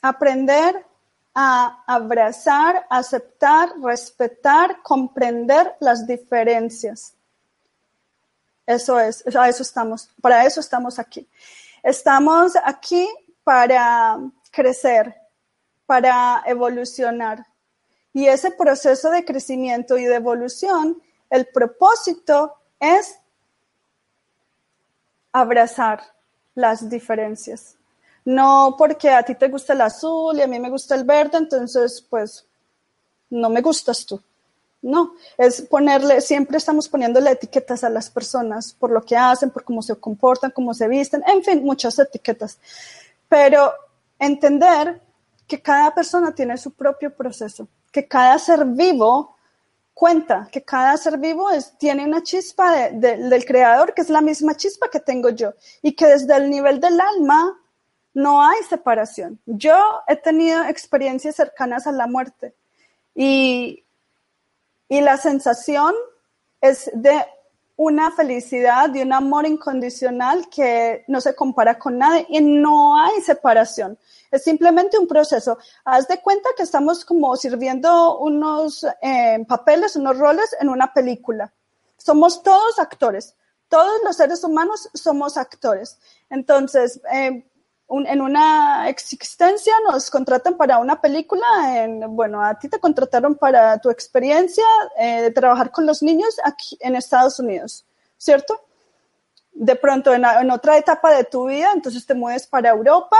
[0.00, 0.86] aprender
[1.34, 7.14] a abrazar, aceptar, respetar, comprender las diferencias.
[8.66, 11.28] Eso es, a eso estamos, para eso estamos aquí.
[11.82, 13.08] Estamos aquí
[13.44, 14.18] para
[14.50, 15.14] crecer,
[15.86, 17.46] para evolucionar.
[18.12, 23.18] Y ese proceso de crecimiento y de evolución, el propósito es
[25.32, 26.02] abrazar
[26.54, 27.76] las diferencias.
[28.24, 31.38] No porque a ti te gusta el azul y a mí me gusta el verde,
[31.38, 32.46] entonces pues
[33.30, 34.20] no me gustas tú.
[34.82, 39.62] No, es ponerle, siempre estamos poniéndole etiquetas a las personas por lo que hacen, por
[39.62, 42.58] cómo se comportan, cómo se visten, en fin, muchas etiquetas.
[43.28, 43.72] Pero
[44.18, 45.00] entender
[45.46, 49.36] que cada persona tiene su propio proceso, que cada ser vivo
[49.94, 54.56] cuenta, que cada ser vivo es, tiene una chispa del creador, que es la misma
[54.56, 57.56] chispa que tengo yo, y que desde el nivel del alma
[58.14, 59.38] no hay separación.
[59.46, 62.54] Yo he tenido experiencias cercanas a la muerte
[63.14, 63.82] y
[64.92, 65.94] y la sensación
[66.60, 67.24] es de
[67.76, 73.22] una felicidad, de un amor incondicional que no se compara con nadie y no hay
[73.22, 73.98] separación.
[74.30, 75.56] Es simplemente un proceso.
[75.86, 81.50] Haz de cuenta que estamos como sirviendo unos eh, papeles, unos roles en una película.
[81.96, 83.34] Somos todos actores.
[83.70, 85.98] Todos los seres humanos somos actores.
[86.28, 87.46] Entonces, eh,
[88.06, 93.78] en una existencia nos contratan para una película, en, bueno, a ti te contrataron para
[93.78, 94.64] tu experiencia
[94.98, 97.84] eh, de trabajar con los niños aquí en Estados Unidos,
[98.16, 98.58] ¿cierto?
[99.52, 103.18] De pronto en, otra etapa de tu vida, entonces te mueves para Europa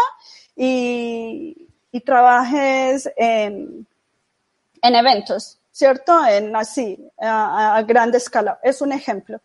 [0.56, 1.68] y,
[2.06, 3.86] trabajes en,
[4.80, 6.24] eventos, ¿cierto?
[6.26, 8.58] En así, a, a grande escala.
[8.62, 9.38] Es un ejemplo.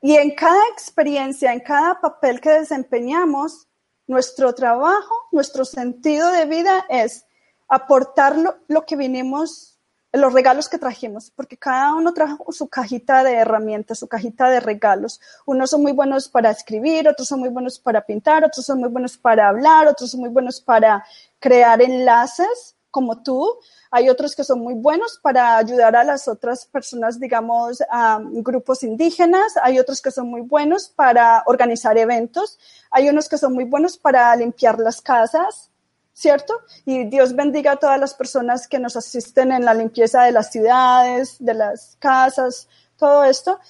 [0.00, 3.65] Y en cada experiencia, en cada papel que desempeñamos,
[4.06, 7.26] nuestro trabajo, nuestro sentido de vida es
[7.68, 8.36] aportar
[8.68, 9.78] lo, que vinimos,
[10.12, 14.60] los regalos que trajimos, porque cada uno trajo su cajita de herramientas, su cajita de
[14.60, 15.20] regalos.
[15.44, 18.88] Unos son muy buenos para escribir, otros son muy buenos para pintar, otros son muy
[18.88, 21.04] buenos para hablar, otros son muy buenos para
[21.40, 23.58] crear enlaces, como tú.
[23.90, 28.82] Hay otros que son muy buenos para ayudar a las otras personas, digamos, a grupos
[28.82, 29.52] indígenas.
[29.62, 32.58] Hay otros que son muy buenos para organizar eventos.
[32.90, 35.70] Hay unos que son muy buenos para limpiar las casas,
[36.14, 36.54] ¿cierto?
[36.86, 40.50] Y Dios bendiga a todas las personas que nos asisten en la limpieza de las
[40.50, 43.60] ciudades, de las casas, todo esto.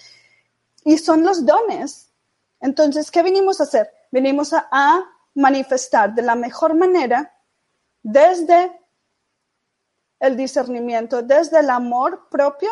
[0.85, 2.13] Y son los dones.
[2.61, 3.91] Entonces, ¿qué vinimos a hacer?
[4.13, 7.33] Venimos a, a manifestar de la mejor manera
[8.05, 8.86] desde
[10.21, 12.71] el discernimiento, desde el amor propio,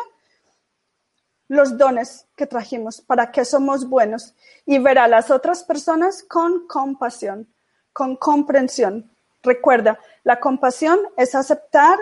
[1.48, 6.66] los dones que trajimos, para que somos buenos y ver a las otras personas con
[6.66, 7.46] compasión,
[7.92, 9.10] con comprensión.
[9.42, 11.98] Recuerda, la compasión es aceptar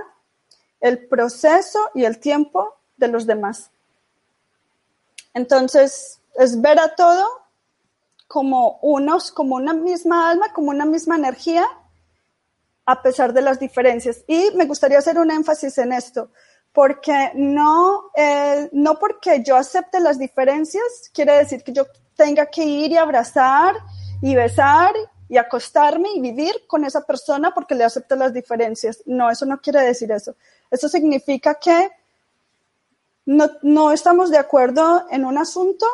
[0.81, 3.71] el proceso y el tiempo de los demás.
[5.35, 7.27] Entonces, es ver a todo
[8.29, 11.67] como unos, como una misma alma, como una misma energía
[12.85, 14.25] a pesar de las diferencias.
[14.27, 16.31] Y me gustaría hacer un énfasis en esto,
[16.73, 21.87] porque no, eh, no porque yo acepte las diferencias, quiere decir que yo
[22.17, 23.77] tenga que ir y abrazar
[24.21, 24.95] y besar
[25.29, 29.03] y acostarme y vivir con esa persona porque le acepto las diferencias.
[29.07, 30.37] No, eso no quiere decir eso.
[30.71, 31.91] Eso significa que
[33.25, 35.87] no, no estamos de acuerdo en un asunto,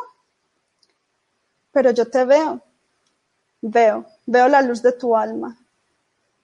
[1.71, 2.61] pero yo te veo,
[3.61, 5.57] veo, veo la luz de tu alma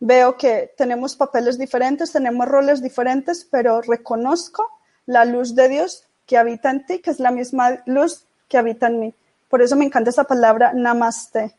[0.00, 4.66] veo que tenemos papeles diferentes, tenemos roles diferentes, pero reconozco
[5.06, 8.86] la luz de Dios que habita en ti, que es la misma luz que habita
[8.88, 9.14] en mí.
[9.48, 11.54] Por eso me encanta esa palabra namaste,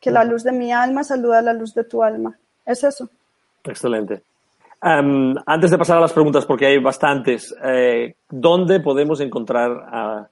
[0.00, 2.36] que la luz de mi alma saluda a la luz de tu alma.
[2.66, 3.08] Es eso.
[3.62, 4.22] Excelente.
[4.80, 10.28] antes de pasar a las preguntas, porque hay bastantes, eh, ¿dónde podemos encontrar a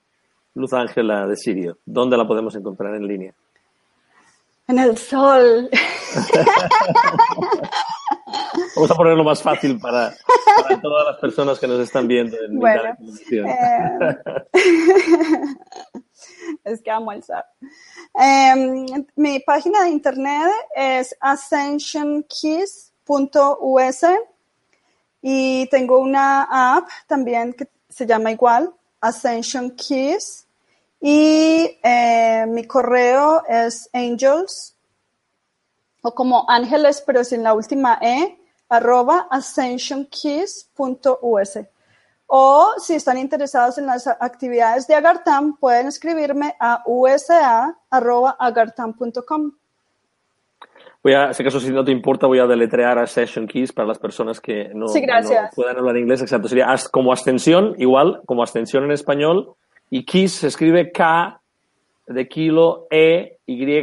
[0.55, 1.79] Luz Ángela de Sirio?
[1.87, 3.33] ¿Dónde la podemos encontrar en línea?
[4.73, 5.69] En el sol.
[8.75, 10.15] Vamos a ponerlo más fácil para,
[10.81, 12.97] todas las personas que nos están viendo en bueno,
[13.31, 13.45] eh,
[16.65, 17.45] Es que amo el sol.
[18.15, 24.05] Em, mi página de internet es ascensionkeys.us
[25.21, 30.47] y tengo una app también que se llama igual, Ascension Keys.
[31.05, 34.77] Y eh, mi correo es angels,
[36.01, 38.39] o como ángeles, pero sin la última E,
[38.69, 41.59] arroba ascensionkeys.us.
[42.27, 49.53] O si están interesados en las actividades de Agartam, pueden escribirme a usa.agartam.com.
[51.03, 53.89] Voy a, si acaso si no te importa, voy a deletrear a Session Keys para
[53.89, 54.87] las personas que no,
[55.55, 56.23] puedan hablar inglés.
[56.23, 59.57] Exacto, sería como ascensión, igual, como ascensión en español.
[59.95, 61.39] Y Keys se escribe K
[62.07, 63.83] de kilo E Y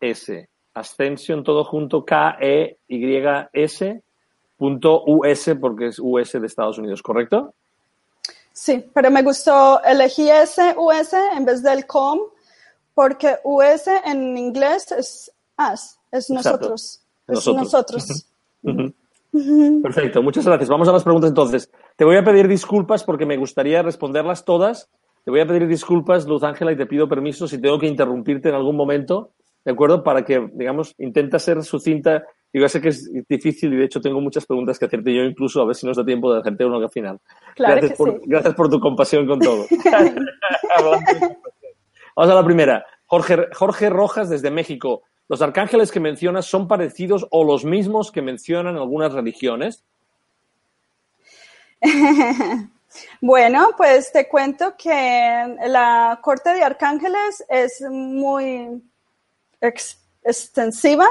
[0.00, 0.48] S.
[0.72, 4.00] Ascension todo junto K E Y S
[4.56, 7.54] punto US porque es US de Estados Unidos, ¿correcto?
[8.52, 12.20] Sí, pero me gustó, elegí ese US en vez del com,
[12.94, 17.00] porque US en inglés es as, es nosotros.
[17.26, 18.26] Es nosotros.
[19.82, 20.68] Perfecto, muchas gracias.
[20.68, 21.68] Vamos a las preguntas entonces.
[21.96, 24.88] Te voy a pedir disculpas porque me gustaría responderlas todas.
[25.28, 28.48] Te voy a pedir disculpas, Luz Ángela, y te pido permiso si tengo que interrumpirte
[28.48, 30.02] en algún momento, ¿de acuerdo?
[30.02, 34.22] Para que, digamos, intenta ser sucinta yo sé que es difícil y de hecho tengo
[34.22, 36.78] muchas preguntas que hacerte yo incluso a ver si nos da tiempo de hacerte uno
[36.78, 37.20] al final.
[37.58, 39.66] gracias, por, gracias por tu compasión con todo.
[42.16, 42.86] Vamos a la primera.
[43.04, 45.02] Jorge, Jorge Rojas desde México.
[45.28, 49.84] ¿Los arcángeles que mencionas son parecidos o los mismos que mencionan algunas religiones?
[53.20, 58.82] bueno, pues te cuento que la corte de arcángeles es muy
[59.60, 61.06] extensiva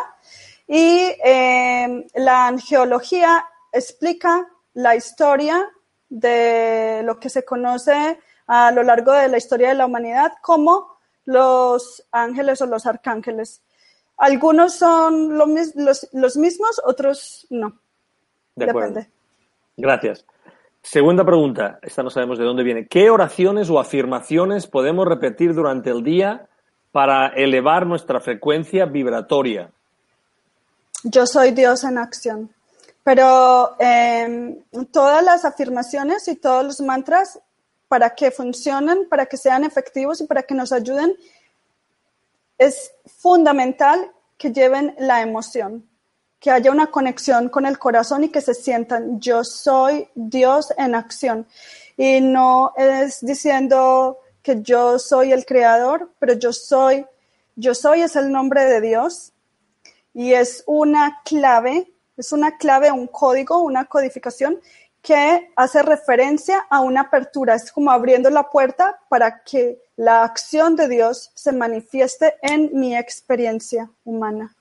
[0.68, 5.70] y em, la angeología explica la historia
[6.10, 10.98] de lo que se conoce a lo largo de la historia de la humanidad como
[11.26, 13.62] los ángeles o los arcángeles.
[14.18, 17.80] Algunos son los, mismos, otros no.
[18.56, 19.06] De acuerdo.
[19.76, 20.26] Gracias.
[20.90, 22.88] Segunda pregunta, esta no sabemos de dónde viene.
[22.88, 26.48] ¿Qué oraciones o afirmaciones podemos repetir durante el día
[26.92, 29.72] para elevar nuestra frecuencia vibratoria?
[31.04, 32.54] yo soy Dios en acción.
[33.04, 34.62] Pero em,
[34.92, 37.40] todas las afirmaciones y todos los mantras,
[37.88, 41.16] para que funcionen, para que sean efectivos y para que nos ayuden,
[42.58, 45.87] es fundamental que lleven la emoción,
[46.40, 50.96] que haya una conexión con el corazón y que se sientan, yo soy Dios en
[50.96, 51.48] acción.
[51.98, 57.06] Y no es diciendo que yo soy el creador, pero yo soy,
[57.56, 59.34] yo soy es el nombre de Dios
[60.14, 64.60] y es una clave, es una clave, un código, una codificación
[65.02, 70.76] que hace referencia a una apertura, es como abriendo la puerta para que la acción
[70.76, 74.57] de Dios se manifieste en mi experiencia humana.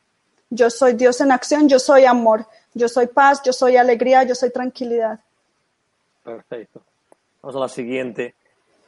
[0.51, 4.34] Yo soy Dios en acción, yo soy amor, yo soy paz, yo soy alegría, yo
[4.34, 5.20] soy tranquilidad.
[6.22, 6.82] Perfecto.
[7.42, 8.34] Vamos a la siguiente.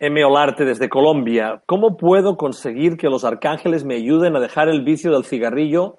[0.00, 0.24] M.
[0.24, 1.62] Olarte desde Colombia.
[1.66, 5.98] ¿Cómo puedo conseguir que los arcángeles me ayuden a dejar el vicio del cigarrillo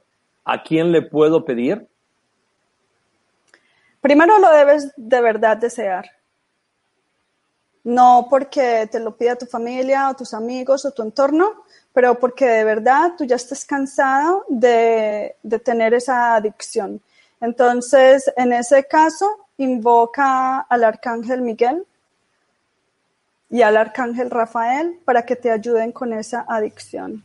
[0.50, 1.88] ¿a quién le puedo pedir?
[4.02, 6.10] Primero lo debes de verdad desear.
[7.84, 12.46] No porque te lo pida tu familia o tus amigos o tu entorno, pero porque
[12.46, 17.02] de verdad tú ya estás cansado de, de tener esa adicción.
[17.42, 21.86] Entonces, en ese caso, invoca al arcángel Miguel
[23.50, 27.24] y al arcángel Rafael para que te ayuden con esa adicción.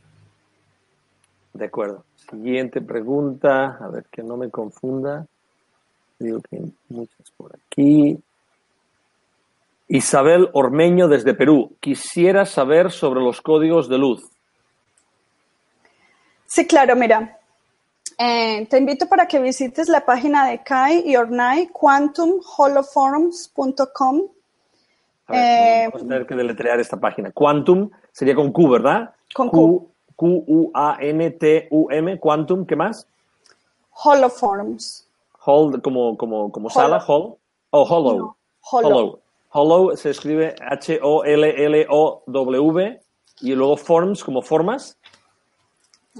[1.52, 2.04] De acuerdo.
[2.30, 5.26] Siguiente pregunta, a ver que no me confunda.
[6.18, 8.18] Digo que hay muchas por aquí.
[9.88, 11.76] Isabel Ormeño desde Perú.
[11.80, 14.33] Quisiera saber sobre los códigos de luz.
[16.54, 17.40] Sí, claro, mira.
[18.16, 24.22] Eh, te invito para que visites la página de Kai y Ornai, quantumholoforms.com.
[25.30, 27.32] Eh, vamos a tener que deletrear esta página.
[27.32, 29.12] Quantum sería con Q, ¿verdad?
[29.34, 29.88] Con Q.
[30.14, 33.08] Q-U-A-N-T-U-M, Quantum, ¿qué más?
[34.04, 35.08] Holoforms.
[35.44, 37.34] Hol, como, como, como sala, hol.
[37.70, 38.36] Oh, hollow.
[38.60, 39.18] hollow.
[39.50, 39.96] hollow.
[39.96, 41.90] se escribe H-O-L-L-O-W
[43.40, 44.96] y luego forms como formas.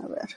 [0.03, 0.28] A ver.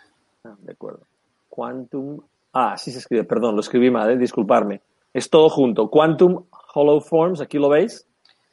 [0.43, 1.01] Ah, de acuerdo.
[1.49, 2.21] Quantum.
[2.53, 4.81] Ah, sí se escribe, perdón, lo escribí mal, eh, disculparme.
[5.13, 5.89] Es todo junto.
[5.89, 8.05] Quantum Hollow Forms, aquí lo veis.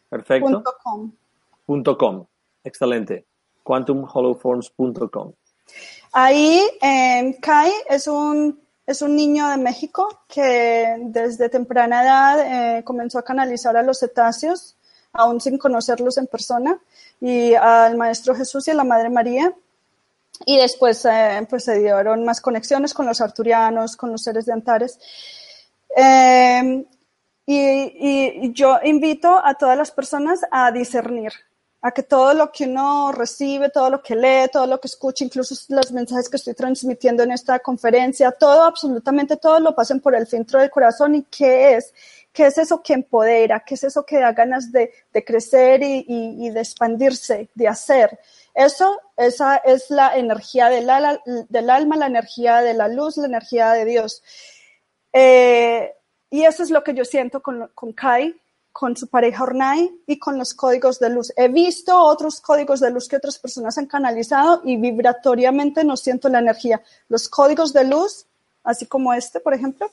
[0.09, 0.47] Perfecto.
[0.47, 1.13] Punto com.
[1.67, 2.27] Punto com.
[2.63, 3.27] Excelente
[3.65, 5.33] quantumhollowforms.com.
[6.13, 12.85] Ahí, eh, Kai es un, es un niño de México que desde temprana edad eh,
[12.85, 14.77] comenzó a canalizar a los cetáceos,
[15.13, 16.79] aún sin conocerlos en persona,
[17.21, 19.53] y al Maestro Jesús y a la Madre María.
[20.47, 24.53] Y después eh, pues se dieron más conexiones con los arturianos, con los seres de
[24.53, 24.99] Antares.
[25.97, 26.85] Eh,
[27.47, 31.33] y, y, yo invito a todas las personas a discernir,
[31.83, 35.25] a que todo lo que uno recibe, todo lo que lee, todo lo que escucha,
[35.25, 40.15] incluso los mensajes que estoy transmitiendo en esta conferencia, todo, absolutamente todo lo pasen por
[40.15, 41.93] el filtro del corazón y qué es,
[42.33, 46.07] qué es eso que empodera, qué es eso que da ganas de, de crecer y,
[46.09, 48.19] y, y, de expandirse, de hacer.
[48.55, 53.85] Eso, esa es la energía del, alma, la energía de la luz, la energía de
[53.85, 54.23] Dios.
[55.13, 55.93] Eh,
[56.31, 58.35] y eso es lo que yo siento con, con Kai,
[58.71, 61.33] con su pareja Ornai y con los códigos de luz.
[61.37, 66.29] He visto otros códigos de luz que otras personas han canalizado y vibratoriamente no siento
[66.29, 66.83] la energía.
[67.09, 68.27] Los códigos de luz,
[68.65, 69.91] así como este, por ejemplo,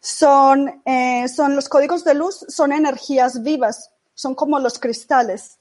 [0.00, 5.60] son, eh, son los códigos de luz, son energías vivas, son como los cristales.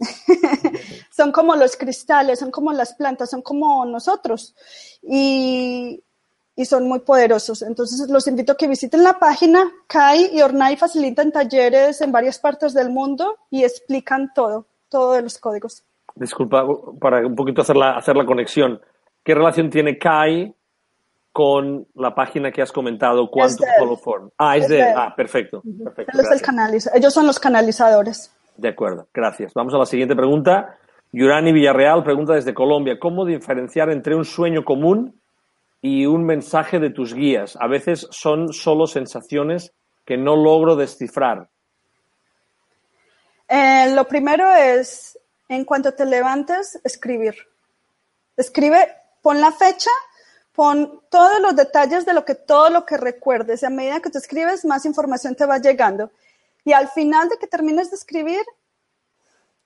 [1.16, 4.56] son como los cristales, son como las plantas, son como nosotros.
[5.02, 6.02] Y,
[6.56, 7.62] y son muy poderosos.
[7.62, 9.70] Entonces los invito a que visiten la página.
[9.86, 15.22] Kai y Ornai facilitan talleres en varias partes del mundo y explican todo, todo de
[15.22, 15.84] los códigos.
[16.14, 16.66] Disculpa,
[16.98, 18.80] para un poquito hacer la, hacer la conexión.
[19.22, 20.54] ¿Qué relación tiene Kai
[21.36, 24.30] con la página que has comentado, Quantum Holoform?
[24.38, 25.60] Ah, es, es de, de, Ah, perfecto.
[25.84, 28.34] perfecto es el canaliz ellos son los canalizadores.
[28.56, 29.52] De acuerdo, gracias.
[29.52, 30.78] Vamos a la siguiente pregunta.
[31.12, 35.20] Yurani Villarreal pregunta desde Colombia, ¿cómo diferenciar entre un sueño común
[35.82, 37.58] y un mensaje de tus guías?
[37.60, 39.74] A veces son solo sensaciones
[40.06, 41.50] que no logro descifrar.
[43.46, 45.18] Eh, lo primero es,
[45.50, 47.34] en cuanto te levantes, escribir.
[48.38, 48.88] Escribe,
[49.20, 49.90] pon la fecha,
[50.56, 53.62] pon todos los detalles de lo que todo lo que recuerdes.
[53.62, 56.10] A medida que te escribes, más información te va llegando.
[56.64, 58.42] Y al final de que termines de escribir,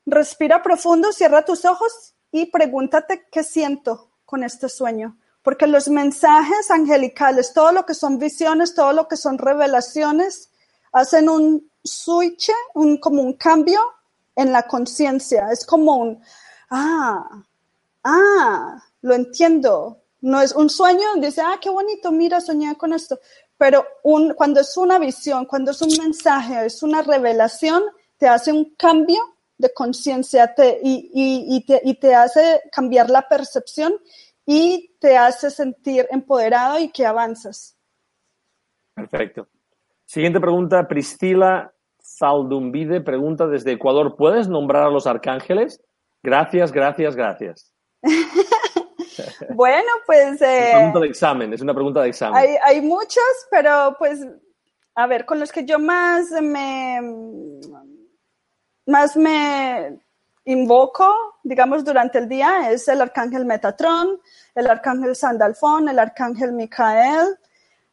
[0.05, 5.17] respira profundo, cierra tus ojos y pregúntate qué siento con este sueño.
[5.43, 10.51] Porque los mensajes angelicales, todo lo que son visiones, todo lo que son revelaciones,
[10.93, 13.81] hacen un switch, un, como un cambio
[14.35, 15.49] en la conciencia.
[15.53, 16.23] Es como un,
[16.71, 17.45] ah,
[18.05, 20.00] ah, lo entiendo.
[20.23, 23.19] No es un sueño, dice, ah, qué bonito, mira, soñé con esto.
[23.57, 27.83] Pero un, cuando es una visión, cuando es un mensaje, es una revelación,
[28.17, 29.21] te hace un cambio
[29.57, 33.95] de conciencia y, y, y, te, y te hace cambiar la percepción
[34.47, 37.77] y te hace sentir empoderado y que avanzas.
[38.95, 39.47] Perfecto.
[40.05, 45.81] Siguiente pregunta, Priscila Saldumbide pregunta desde Ecuador, ¿puedes nombrar a los arcángeles?
[46.23, 47.73] Gracias, gracias, gracias.
[49.55, 50.41] bueno, pues...
[50.43, 52.39] Eh, es una pregunta de examen, es una pregunta de examen.
[52.39, 54.21] Hay, hay muchos, pero pues,
[54.95, 57.01] a ver, con los que yo más me...
[58.87, 60.01] más me
[60.45, 64.21] invoco, digamos, durante el día es el arcángel Metatron,
[64.55, 67.39] el arcángel Sandalfón, el arcángel Micael,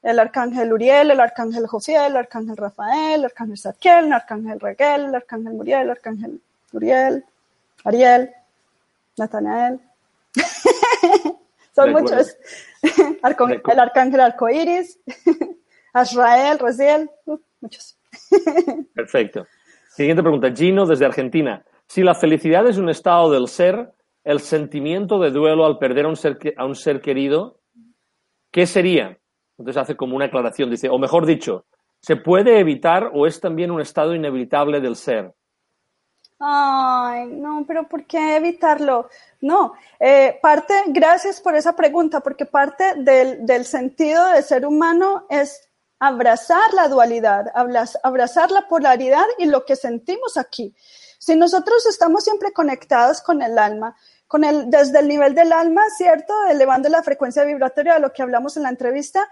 [0.02, 5.06] el arcángel Uriel, el arcángel Jofiel, el arcángel Rafael, el arcángel Zadkiel, el arcángel Reguel,
[5.06, 7.26] el arcángel Muriel, el arcángel Uriel,
[7.84, 8.34] Ariel,
[9.18, 9.80] Natanael.
[11.76, 12.36] Son muchos.
[12.82, 15.00] el arcángel Arcoiris,
[15.94, 17.98] Azrael, Raziel, uh, muchos.
[18.94, 19.46] Perfecto.
[19.90, 20.52] Siguiente pregunta.
[20.54, 21.64] Gino, desde Argentina.
[21.88, 23.92] Si la felicidad es un estado del ser,
[24.24, 27.60] el sentimiento de duelo al perder a un ser, a un ser querido,
[28.52, 29.18] ¿qué sería?
[29.58, 31.66] Entonces hace como una aclaración, dice, o mejor dicho,
[32.00, 35.34] ¿se puede evitar o es también un estado inevitable del ser?
[36.40, 39.10] Ay, no, pero ¿por qué evitarlo?
[39.42, 45.26] No, eh, parte, gracias por esa pregunta, porque parte del, del sentido de ser humano
[45.30, 45.68] es
[46.00, 47.48] abrazar la dualidad,
[48.04, 50.76] abrazar la polaridad y lo que sentimos aquí.
[51.18, 53.96] Si nosotros estamos siempre conectados con el alma,
[54.28, 56.34] con el, desde el nivel del alma, ¿cierto?
[56.50, 59.28] Elevando la frecuencia vibratoria de lo que hablamos en la entrevista,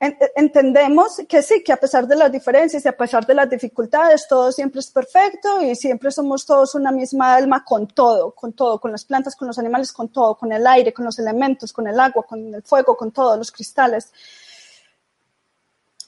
[0.00, 4.28] entendemos que sí, que a pesar de las diferencias y a pesar de las dificultades,
[4.28, 8.80] todo siempre es perfecto y siempre somos todos una misma alma con todo, con todo,
[8.80, 11.88] con las plantas, con los animales, con todo, con el aire, con los elementos, con
[11.88, 14.12] el agua, con el fuego, con todos los cristales.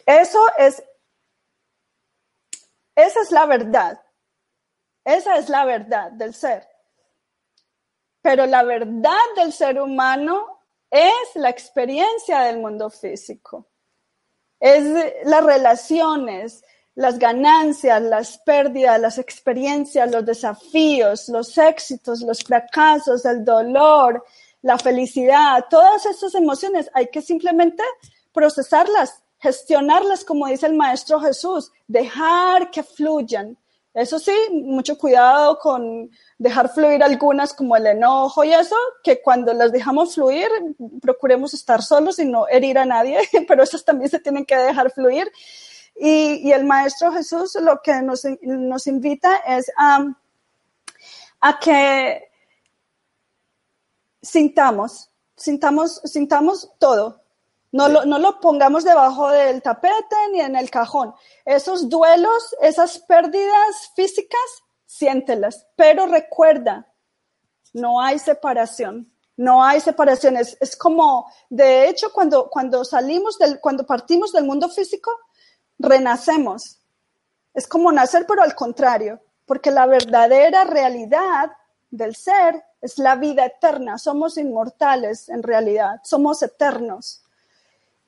[0.07, 0.83] Eso es,
[2.95, 4.01] esa es la verdad.
[5.05, 6.69] Esa es la verdad del ser.
[8.23, 10.61] Pero la verdad del ser humano
[10.91, 13.70] es la experiencia del mundo físico.
[14.61, 14.85] Es
[15.25, 16.63] las relaciones,
[16.95, 24.23] las ganancias, las pérdidas, las experiencias, los desafíos, los éxitos, los fracasos, el dolor,
[24.63, 27.83] la felicidad, todas estas emociones hay que simplemente
[28.33, 33.57] procesarlas, gestionarlas, como dice el Maestro Jesús, dejar que fluyan.
[33.93, 39.53] Eso sí, mucho cuidado con dejar fluir algunas como el enojo y eso, que cuando
[39.53, 40.49] las dejamos fluir,
[41.03, 43.19] procuremos estar solos y no herir a nadie,
[43.49, 45.31] pero esas también se tienen que dejar fluir.
[45.97, 50.07] Y, el Maestro Jesús lo que nos, nos invita es a,
[51.41, 52.31] a que
[54.23, 57.20] sintamos, sintamos, sintamos todo.
[57.73, 61.15] No lo, no lo pongamos debajo del tapete ni en el cajón.
[61.45, 64.41] Esos duelos, esas pérdidas físicas,
[64.87, 65.67] siéntelas.
[65.77, 66.87] Pero recuerda,
[67.73, 69.13] no hay separación.
[69.37, 70.37] No hay separación.
[70.37, 75.11] Es, es como, de hecho, cuando, cuando salimos del, cuando partimos del mundo físico,
[75.79, 76.79] renacemos.
[77.55, 81.53] Es como nacer, pero al contrario, porque la verdadera realidad
[81.91, 83.99] del ser es la vida eterna.
[83.99, 87.23] Somos inmortales en realidad, somos eternos.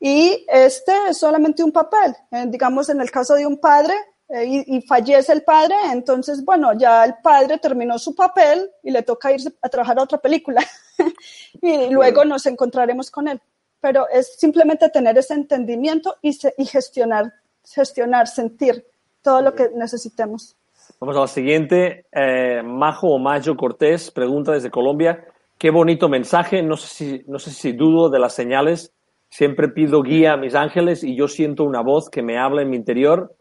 [0.05, 2.12] Y este es solamente un papel.
[2.32, 3.94] Eh, digamos, en el caso de un padre
[4.28, 8.90] eh, y, y, fallece el padre, entonces, bueno, ya el padre terminó su papel y
[8.90, 10.61] le toca irse a trabajar a otra película.
[11.62, 13.40] y luego nos encontraremos con él.
[13.80, 17.32] Pero es simplemente tener ese entendimiento y, y gestionar,
[17.64, 18.84] gestionar, sentir
[19.22, 20.57] todo lo que necesitemos.
[20.98, 22.07] Vamos a la siguiente.
[22.11, 25.24] Eh, Majo o Mayo Cortés pregunta desde Colombia.
[25.59, 26.61] Qué bonito mensaje.
[26.61, 28.92] No sé, si, no sé si dudo de las señales.
[29.33, 32.68] Siempre pido guía a mis ángeles y yo siento una voz que me habla en
[32.68, 33.35] mi interior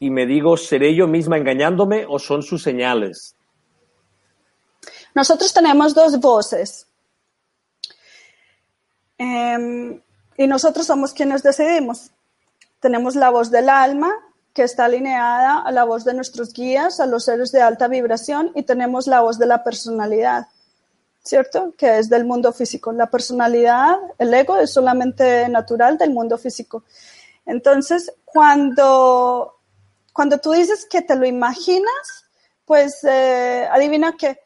[0.00, 3.36] y me digo, ¿seré yo misma engañándome o son sus señales?
[5.14, 6.86] Nosotros tenemos dos voces.
[9.18, 10.00] Em,
[10.38, 12.12] y nosotros somos quienes decidimos.
[12.80, 14.10] Tenemos la voz del alma
[14.54, 18.52] que está alineada a la voz de nuestros guías, a los seres de alta vibración,
[18.54, 20.46] y tenemos la voz de la personalidad,
[21.26, 21.74] ¿cierto?
[21.76, 22.92] Que es del mundo físico.
[22.92, 26.84] La personalidad, el ego, es solamente natural del mundo físico.
[27.44, 29.58] Entonces, cuando,
[30.12, 32.24] cuando tú dices que te lo imaginas,
[32.64, 34.40] pues eh, adivina que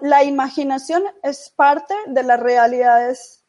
[0.00, 3.42] la imaginación es parte de las realidades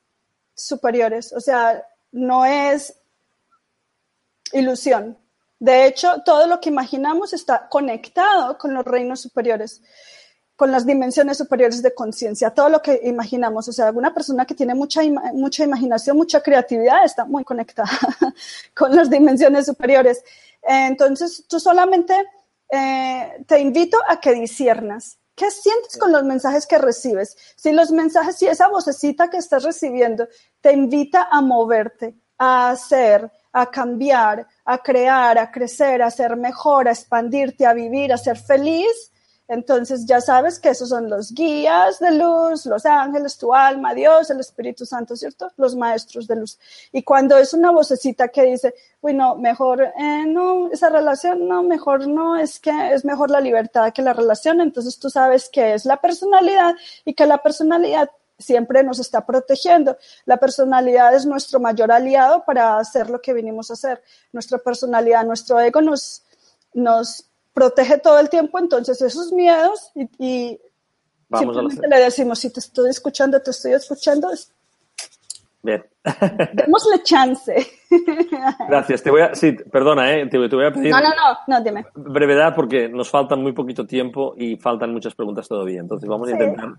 [0.56, 2.96] superiores, o sea, no es
[4.52, 5.18] ilusión,
[5.64, 9.82] de hecho, todo lo que imaginamos está conectado con los reinos superiores,
[10.56, 13.68] con las dimensiones superiores de conciencia, todo lo que imaginamos.
[13.68, 15.02] O sea, alguna persona que tiene mucha,
[15.34, 17.90] mucha imaginación, mucha creatividad, está muy conectada
[18.76, 20.24] con las dimensiones superiores.
[20.62, 22.14] Entonces, tú solamente
[22.70, 25.18] eh, te invito a que disiernas.
[25.36, 27.36] ¿Qué sientes con los mensajes que recibes?
[27.56, 30.28] Si los mensajes, si esa vocecita que estás recibiendo
[30.62, 36.88] te invita a moverte, a hacer, a cambiar, a crear, a crecer, a ser mejor,
[36.88, 39.12] a expandirte, a vivir, a ser feliz,
[39.48, 44.30] entonces ya sabes que esos son los guías de luz, los ángeles, tu alma, Dios,
[44.30, 45.52] el Espíritu Santo, ¿cierto?
[45.58, 46.58] Los maestros de luz.
[46.92, 52.08] Y cuando es una vocecita que dice, bueno, mejor eh, no, esa relación, no, mejor
[52.08, 55.86] no, es que es mejor la libertad que la relación, entonces tú sabes que es
[55.86, 56.74] la personalidad
[57.04, 59.98] y que la personalidad siempre nos está protegiendo.
[60.26, 64.02] La personalidad es nuestro mayor aliado para hacer lo que vinimos a hacer.
[64.32, 66.24] Nuestra personalidad, nuestro ego nos,
[66.74, 70.60] nos protege todo el tiempo, entonces esos miedos y,
[71.32, 74.30] simplemente le decimos, si te estoy escuchando, te estoy escuchando.
[75.62, 75.84] Bien.
[76.54, 77.56] Démosle chance.
[78.68, 79.02] Gracias.
[79.02, 80.28] Te voy a, sí, perdona, ¿eh?
[80.28, 80.92] te, voy a pedir.
[80.92, 81.86] No, no, no, no, dime.
[81.96, 85.80] Brevedad porque nos falta muy poquito tiempo y faltan muchas preguntas todavía.
[85.80, 86.74] Entonces vamos a intentar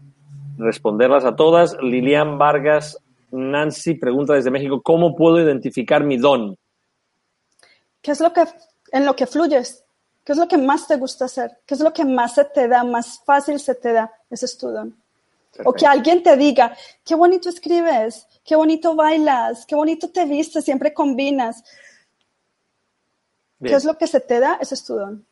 [0.59, 1.77] responderlas a todas.
[1.81, 6.57] Lilian Vargas Nancy pregunta desde México, ¿cómo puedo identificar mi don?
[8.01, 8.45] ¿Qué es lo que,
[8.93, 9.84] en lo que fluyes?
[10.25, 11.59] ¿Qué es lo que más te gusta hacer?
[11.67, 14.11] ¿Qué es lo que más se te da, más fácil se te da?
[14.31, 14.97] Ese es tu don.
[15.65, 20.65] O que alguien te diga, qué bonito escribes, qué bonito bailas, qué bonito te vistes,
[20.65, 21.63] siempre combinas.
[23.63, 24.59] ¿Qué es lo que se te da?
[24.61, 25.25] Ese es tu don.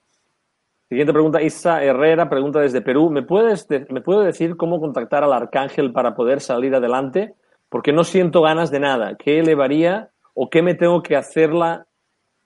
[0.89, 3.09] Siguiente pregunta, Isa Herrera, pregunta desde Perú.
[3.09, 7.35] ¿Me puedes ¿Me puede decir cómo contactar al arcángel para poder salir adelante?
[7.71, 9.17] Porque no siento ganas de nada.
[9.17, 11.87] ¿Qué elevaría o qué me tengo que hacer la,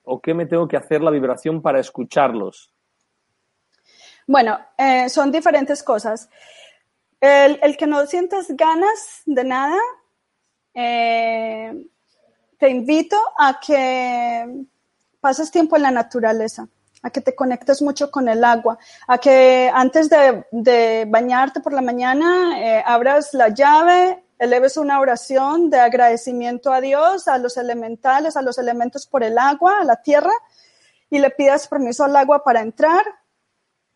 [0.06, 2.72] o qué me tengo que hacer la vibración para escucharlos?
[4.26, 6.28] Bueno, eh, son diferentes cosas.
[7.20, 9.78] El, que no sientas ganas de nada,
[10.74, 11.72] eh,
[12.58, 14.64] te invito a que
[15.20, 16.68] pases tiempo en la naturaleza
[17.02, 21.82] a que te conectes mucho con el agua, a que antes de, bañarte por la
[21.82, 28.36] mañana eh, abras la llave, eleves una oración de agradecimiento a Dios, a los elementales,
[28.36, 30.32] a los elementos por el agua, a la tierra,
[31.10, 33.04] y le pidas permiso al agua para entrar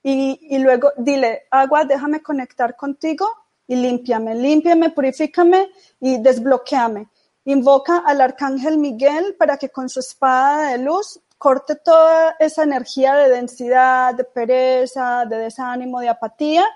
[0.02, 3.28] y, luego dile, agua, déjame conectar contigo
[3.66, 5.70] y límpiame, límpiame, purifícame
[6.00, 7.08] y desbloqueame.
[7.44, 13.14] Invoca al arcángel Miguel para que con su espada de luz corte toda esa energía
[13.14, 16.66] de densidad, de pereza, de desánimo, de apatía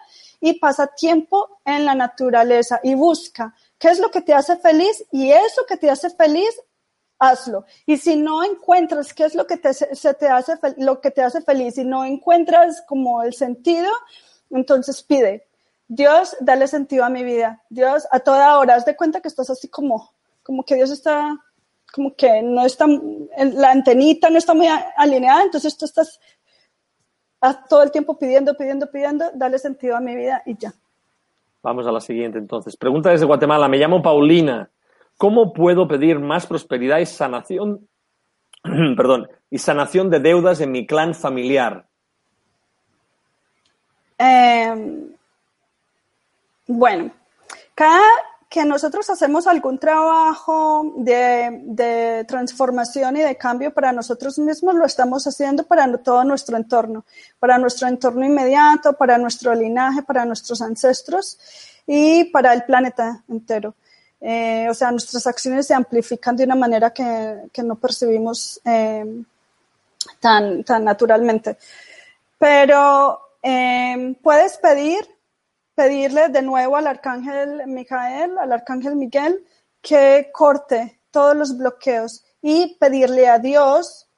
[0.44, 5.02] y pasa tiempo en la naturaleza y busca qué es lo que te hace feliz
[5.10, 6.50] y eso que te hace feliz
[7.18, 7.64] hazlo.
[7.86, 11.22] Y si no encuentras qué es lo que te, se te hace, lo que te
[11.22, 13.90] hace feliz, y no encuentras como el sentido,
[14.50, 15.46] entonces pide,
[15.88, 17.62] Dios, dale sentido a mi vida.
[17.70, 21.34] Dios, a toda hora, haz de cuenta que estás así como, como que Dios está,
[21.90, 22.86] como que no está,
[23.38, 24.66] la antenita no está muy
[24.96, 26.20] alineada, entonces tú estás
[27.68, 30.72] todo el tiempo pidiendo, pidiendo, pidiendo, dale sentido a mi vida y ya.
[31.62, 32.76] Vamos a la siguiente entonces.
[32.76, 33.68] Pregunta desde Guatemala.
[33.68, 34.70] Me llamo Paulina.
[35.16, 37.88] ¿Cómo puedo pedir más prosperidad y sanación,
[38.96, 41.86] perdón, y sanación de deudas en mi clan familiar?
[44.18, 45.14] Em,
[46.66, 47.10] bueno,
[47.74, 48.02] cada
[48.54, 55.26] que nosotros hacemos algún trabajo de, transformación y de cambio para nosotros mismos, lo estamos
[55.26, 57.04] haciendo para todo nuestro entorno,
[57.40, 61.36] para nuestro entorno inmediato, para nuestro linaje, para nuestros ancestros
[61.84, 63.74] y para el planeta entero.
[64.20, 69.04] Eh, o sea, nuestras acciones se amplifican de una manera que, que no percibimos eh,
[70.20, 71.56] tan, tan naturalmente.
[72.38, 75.08] Pero eh, puedes pedir,
[75.74, 79.44] pedirle de nuevo al arcángel Micael, al arcángel Miguel,
[79.80, 84.08] que corte todos los bloqueos y pedirle a Dios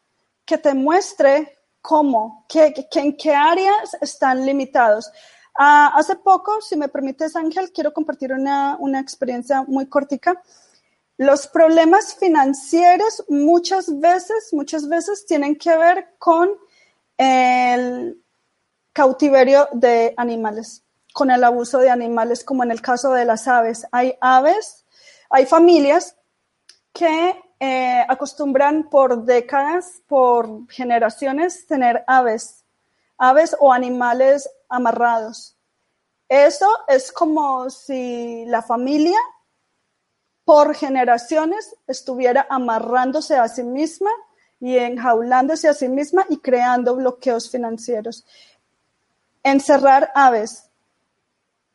[0.44, 5.10] que te muestre cómo, que, en qué áreas están limitados.
[5.58, 10.42] Ah, hace poco, si me permites, Ángel, quiero compartir una, una experiencia muy cortica.
[11.16, 16.50] Los problemas financieros muchas veces, muchas veces tienen que ver con
[17.16, 18.22] el
[18.92, 20.82] cautiverio de animales,
[21.16, 23.86] con el abuso de animales, como en el caso de las aves.
[23.90, 24.84] Hay aves,
[25.30, 26.14] hay familias
[26.92, 32.66] que eh, acostumbran por décadas, por generaciones, tener aves,
[33.16, 35.56] aves o animales amarrados.
[36.28, 39.18] Eso es como si la familia
[40.44, 44.10] por generaciones estuviera amarrándose a sí misma
[44.60, 48.26] y enjaulándose a sí misma y creando bloqueos financieros.
[49.42, 50.65] Encerrar aves,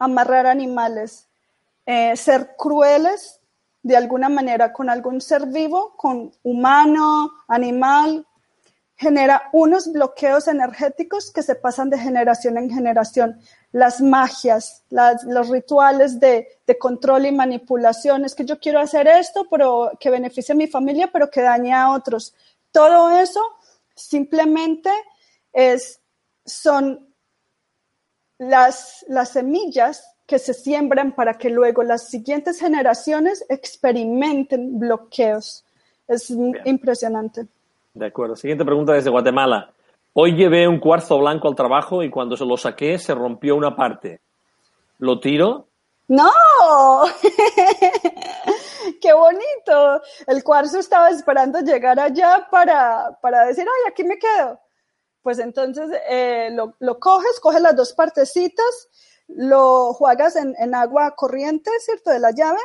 [0.02, 1.28] amarrar animales,
[1.86, 3.40] eh, ser crueles
[3.84, 8.26] de alguna manera con algún ser vivo, con humano, animal,
[8.96, 13.40] genera unos bloqueos energéticos que se pasan de generación en generación.
[13.72, 16.48] Las magias, los rituales de,
[16.80, 21.10] control y manipulación, es que yo quiero hacer esto, pero que beneficie a mi familia,
[21.12, 22.34] pero que dañe a otros.
[22.72, 23.42] Todo eso
[23.96, 24.92] simplemente
[25.52, 26.00] es,
[26.46, 27.11] son
[28.42, 35.64] las, las semillas que se siembran para que luego las siguientes generaciones experimenten bloqueos.
[36.08, 36.32] Es
[36.66, 37.46] impresionante.
[37.94, 38.36] De acuerdo.
[38.36, 39.72] Siguiente pregunta desde Guatemala.
[40.14, 43.76] Hoy llevé un cuarzo blanco al trabajo y cuando se lo saqué se rompió una
[43.76, 44.22] parte.
[44.98, 45.68] ¿Lo tiro?
[46.08, 46.32] No,
[49.02, 50.02] qué bonito.
[50.26, 54.60] El cuarzo estaba esperando llegar allá para, para decir, ay, aquí me quedo.
[55.22, 58.90] Pues entonces eh, lo, coges, coges las dos partecitas,
[59.28, 62.10] lo juegas en, agua corriente, ¿cierto?
[62.10, 62.60] De la llave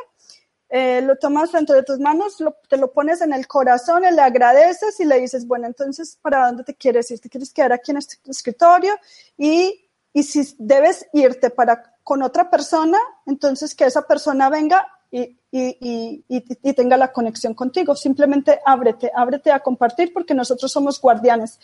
[0.69, 2.37] eh, lo tomas entre tus manos,
[2.67, 6.65] te lo pones en el corazón, le agradeces y le dices, bueno, entonces, ¿para dónde
[6.65, 7.21] te quieres ir?
[7.21, 8.93] ¿Te quieres quedar aquí en este escritorio?
[9.37, 15.37] Y, y si debes irte para con otra persona, entonces que esa persona venga y,
[15.51, 17.95] y, y, tenga la conexión contigo.
[17.95, 21.59] Simplemente ábrete, ábrete a compartir porque nosotros somos guardianes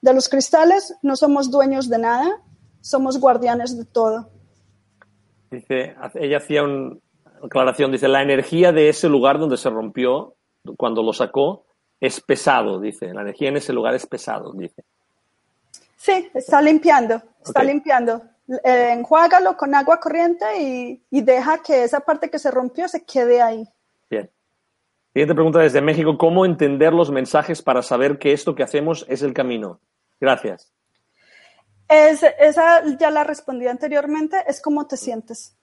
[0.00, 2.40] de los cristales, no somos dueños de nada,
[2.80, 4.30] somos guardianes de todo.
[5.50, 7.00] Dice, ella hacía un,
[7.42, 10.34] aclaración, dice, la energía de ese lugar donde se rompió,
[10.76, 11.64] cuando lo sacó,
[12.00, 13.12] es pesado, dice.
[13.12, 14.84] La energía en ese lugar es pesado, dice.
[15.96, 18.22] Sí, está limpiando, está limpiando.
[18.64, 23.04] Eh, enjuágalo con agua corriente y, y, deja que esa parte que se rompió se
[23.04, 23.68] quede ahí.
[24.08, 24.30] Bien.
[25.12, 26.16] Siguiente pregunta desde México.
[26.16, 29.80] ¿Cómo entender los mensajes para saber que esto que hacemos es el camino?
[30.20, 30.72] Gracias.
[31.88, 35.54] Es, esa ya la respondí anteriormente, es cómo te sientes.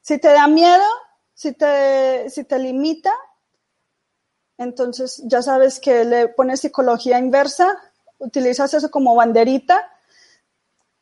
[0.00, 0.84] Si te da miedo,
[1.32, 3.10] si te, si te limita,
[4.58, 7.74] entonces ya sabes que le pones psicología inversa,
[8.18, 9.90] utilizas eso como banderita,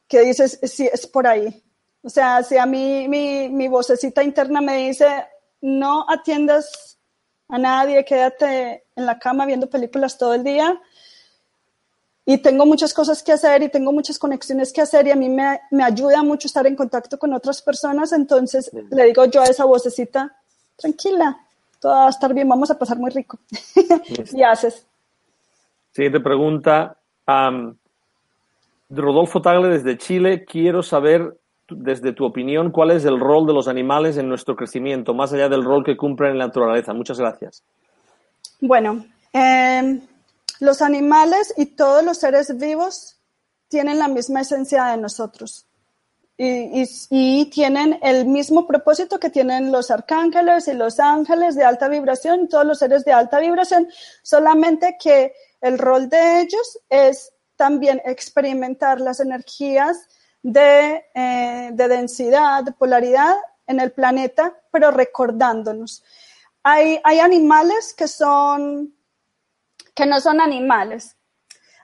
[0.07, 1.65] que dices, sí, es por ahí.
[2.03, 5.27] O sea, si a mí mi, mi vocecita interna me dice,
[5.61, 6.99] no atiendas
[7.49, 10.81] a nadie, quédate en la cama viendo películas todo el día,
[12.25, 15.29] y tengo muchas cosas que hacer y tengo muchas conexiones que hacer y a mí
[15.29, 19.47] me, me ayuda mucho estar en contacto con otras personas, entonces le digo yo a
[19.47, 20.37] esa vocecita,
[20.77, 21.39] tranquila,
[21.81, 23.39] todo va a estar bien, vamos a pasar muy rico.
[24.33, 24.87] y haces.
[25.91, 26.97] Siguiente pregunta.
[28.89, 31.37] Rodolfo Tagle desde Chile, quiero saber
[31.69, 35.49] desde tu opinión cuál es el rol de los animales en nuestro crecimiento, más allá
[35.49, 36.93] del rol que cumplen en la naturaleza.
[36.93, 37.65] Muchas gracias.
[38.61, 40.01] Bueno, eh,
[40.63, 43.21] los animales y todos los seres vivos
[43.69, 45.67] tienen la misma esencia de nosotros
[46.39, 52.49] y, tienen el mismo propósito que tienen los arcángeles y los ángeles de alta vibración,
[52.49, 53.89] todos los seres de alta vibración,
[54.23, 60.09] solamente que el rol de ellos es también experimentar las energías
[60.43, 63.35] de, eh, de densidad, de polaridad
[63.67, 66.03] en el planeta, pero recordándonos.
[66.65, 68.95] Hay animales que son
[69.95, 71.17] que no son animales.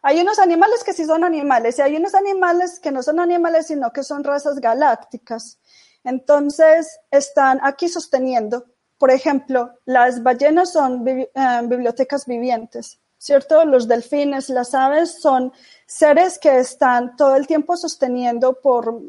[0.03, 3.67] Hay unos animales que sí son animales y hay unos animales que no son animales,
[3.67, 5.59] sino que son razas galácticas.
[6.05, 8.65] Entonces, están aquí sosteniendo,
[8.97, 11.29] por ejemplo, las ballenas son eh,
[11.65, 13.65] bibliotecas vivientes, ¿cierto?
[13.65, 15.53] Los delfines, las aves son
[15.87, 19.03] seres que están todo el tiempo sosteniendo por,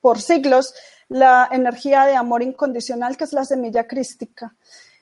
[0.00, 0.74] por siglos
[1.08, 4.54] la energía de amor incondicional, que es la semilla crística.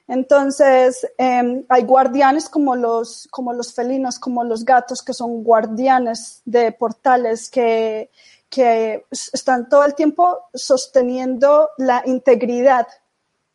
[0.09, 6.43] Entonces, em, hay guardianes como los, como los felinos, como los gatos, que son guardianes
[6.45, 8.11] de portales que,
[8.49, 12.87] que están todo el tiempo sosteniendo la integridad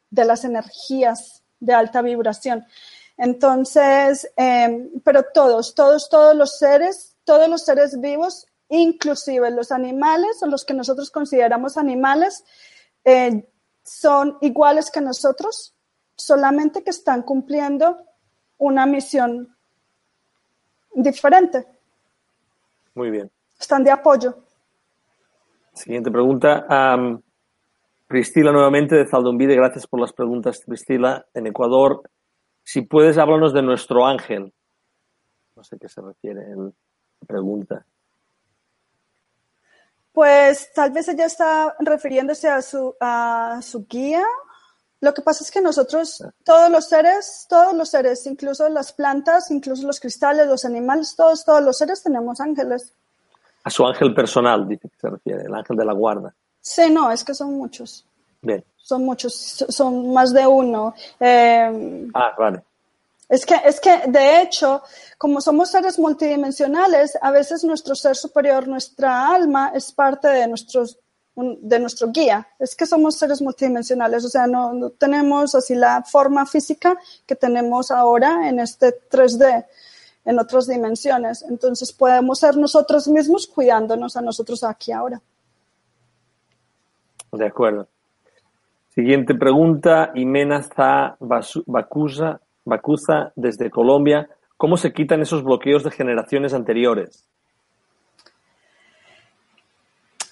[0.10, 2.66] de las energías de alta vibración.
[3.18, 10.42] Entonces, em, pero todos, todos, todos los seres, todos los seres vivos, inclusive los animales
[10.42, 12.44] o los que nosotros consideramos animales,
[13.06, 13.48] eh,
[13.84, 15.76] son iguales que nosotros,
[16.16, 17.98] solamente que están cumpliendo
[18.58, 19.56] una misión
[20.94, 21.66] diferente.
[22.94, 23.32] Muy bien.
[23.60, 24.44] Están de apoyo.
[25.74, 26.66] Siguiente pregunta.
[26.98, 27.22] Um,
[28.10, 32.04] nuevamente de Zaldombide, gracias por las preguntas, Pristila, en Ecuador.
[32.64, 34.54] Si puedes hablarnos de nuestro ángel.
[35.56, 36.74] No sé qué se refiere en
[37.26, 37.86] pregunta.
[40.12, 44.26] Pues tal vez ella está refiriéndose a su, a su guía
[45.02, 49.50] lo que pasa es que nosotros, todos los seres, todos los seres, incluso las plantas,
[49.50, 52.94] incluso los cristales, los animales, todos, todos los seres tenemos ángeles.
[53.64, 56.34] A su ángel personal, dice que se refiere, el ángel de la guarda.
[56.62, 58.06] Sí, no, es que son muchos.
[58.44, 58.64] Bien.
[58.78, 59.34] Son muchos,
[59.70, 60.94] son más de uno.
[61.20, 62.64] Eh, ah, vale.
[63.28, 64.84] Es que, es que, de hecho,
[65.18, 71.00] como somos seres multidimensionales, a veces nuestro ser superior, nuestra alma, es parte de nuestros
[71.36, 72.48] de nuestro guía.
[72.60, 77.92] Es que somos seres multidimensionales, o sea, no, tenemos así la forma física que tenemos
[77.92, 79.66] ahora en este 3D,
[80.26, 81.44] en otras dimensiones.
[81.44, 85.22] Entonces podemos ser nosotros mismos cuidándonos a nosotros aquí ahora.
[87.32, 87.88] De acuerdo.
[88.94, 90.66] Siguiente pregunta, Imena
[91.66, 94.30] Bacusa, Bacuza desde Colombia.
[94.58, 97.26] ¿Cómo se quitan esos bloqueos de generaciones anteriores?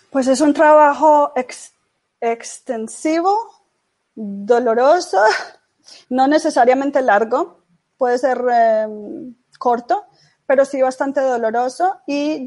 [0.09, 1.33] Pues es un trabajo
[2.19, 3.37] extensivo,
[4.15, 5.19] doloroso,
[6.09, 7.63] no necesariamente largo,
[7.95, 10.05] puede ser em, corto,
[10.47, 12.43] pero sí bastante doloroso y,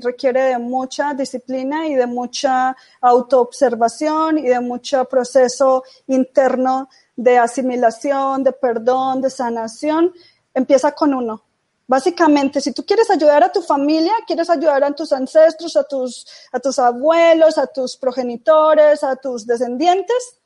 [0.00, 8.44] requiere de mucha disciplina y de mucha autoobservación y de mucho proceso interno de asimilación,
[8.44, 10.12] de perdón, de sanación.
[10.52, 11.44] Empieza con uno,
[11.90, 16.24] Básicamente, si tú quieres ayudar a tu familia, quieres ayudar a tus ancestros, a tus,
[16.52, 20.38] a tus abuelos, a tus progenitores, a tus descendientes,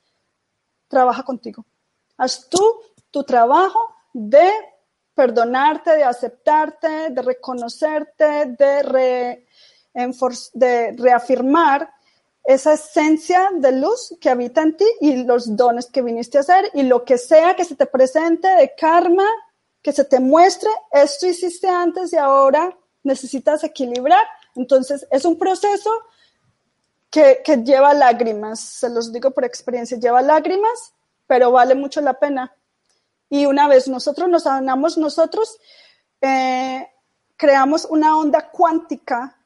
[0.88, 1.66] trabaja contigo.
[2.16, 2.80] Haz tú
[3.10, 3.78] tu trabajo
[4.14, 4.50] de
[5.12, 9.44] perdonarte, de aceptarte, de reconocerte, de,
[10.54, 11.90] de reafirmar
[12.42, 16.70] esa esencia de luz que habita en ti y los dones que viniste a hacer
[16.72, 19.26] y lo que sea que se te presente de karma,
[19.84, 24.26] que se te muestre, esto hiciste antes y ahora necesitas equilibrar.
[24.54, 25.90] Entonces, es un proceso
[27.10, 30.94] que, lleva lágrimas, se los digo por experiencia, lleva lágrimas,
[31.26, 32.56] pero vale mucho la pena.
[33.28, 35.58] Y una vez nosotros nos sanamos, nosotros
[36.22, 36.88] eh,
[37.36, 39.36] creamos una onda cuántica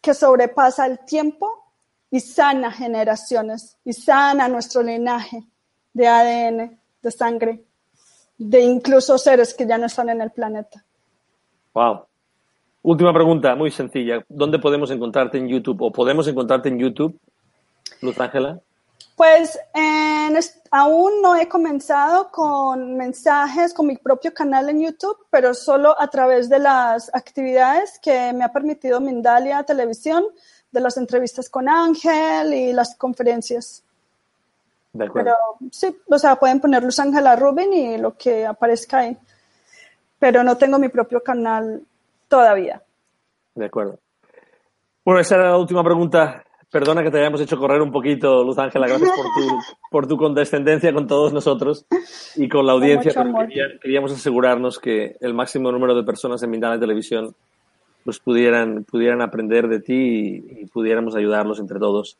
[0.00, 1.74] que sobrepasa el tiempo
[2.10, 5.44] y sana generaciones y sana nuestro linaje
[5.92, 7.67] de ADN, de sangre
[8.38, 10.84] de incluso seres que ya no están en el planeta.
[11.74, 12.04] Wow.
[12.82, 14.24] Última pregunta, muy sencilla.
[14.28, 17.18] ¿Dónde podemos encontrarte en YouTube o podemos encontrarte en YouTube,
[18.00, 18.60] Luz Ángela?
[19.16, 25.54] Pues eh, aún no he comenzado con mensajes, con mi propio canal en YouTube, pero
[25.54, 30.24] solo a través de las actividades que me ha permitido Mindalia Televisión,
[30.70, 33.82] de las entrevistas con Ángel y las conferencias.
[34.92, 35.30] De acuerdo.
[35.58, 39.16] Pero sí, o sea, pueden poner Luz Ángela Rubin y lo que aparezca ahí.
[40.18, 41.82] Pero no tengo mi propio canal
[42.26, 42.82] todavía.
[43.54, 43.98] De acuerdo.
[45.04, 48.58] Bueno, esa era la última pregunta Perdona que te hayamos hecho correr un poquito, Luz
[48.58, 49.58] Ángela, gracias por tu,
[49.90, 51.86] por tu condescendencia con todos nosotros
[52.36, 53.14] y con la audiencia,
[53.80, 57.34] queríamos asegurarnos que el máximo número de personas en Mindalia Televisión
[58.04, 62.18] pues pudieran, pudieran aprender de ti y, pudiéramos ayudarlos entre todos.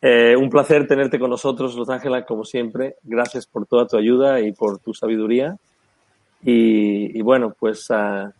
[0.00, 2.96] Eh, un placer tenerte con nosotros, Luz Ángela, como siempre.
[3.02, 5.56] Gracias por toda tu ayuda y por tu sabiduría.
[6.42, 8.30] Y, bueno, pues uh,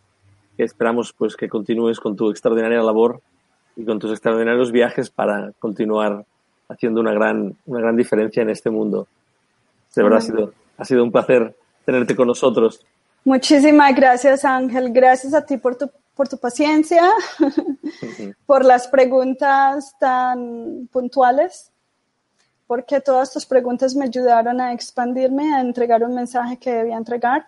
[0.57, 3.21] esperamos pues que continúes con tu extraordinaria labor
[3.75, 6.25] y con tus extraordinarios viajes para continuar
[6.69, 9.07] haciendo una gran, una gran diferencia en este mundo.
[9.93, 12.85] De verdad ha sido, ha sido un placer tenerte con nosotros.
[13.25, 14.93] Muchísimas gracias, Ángel.
[14.93, 17.01] Gracias a ti por tu, por tu paciencia,
[18.45, 21.71] por las preguntas tan puntuales,
[22.67, 27.45] porque todas tus preguntas me ayudaron a expandirme, a entregar un mensaje que debía entregar.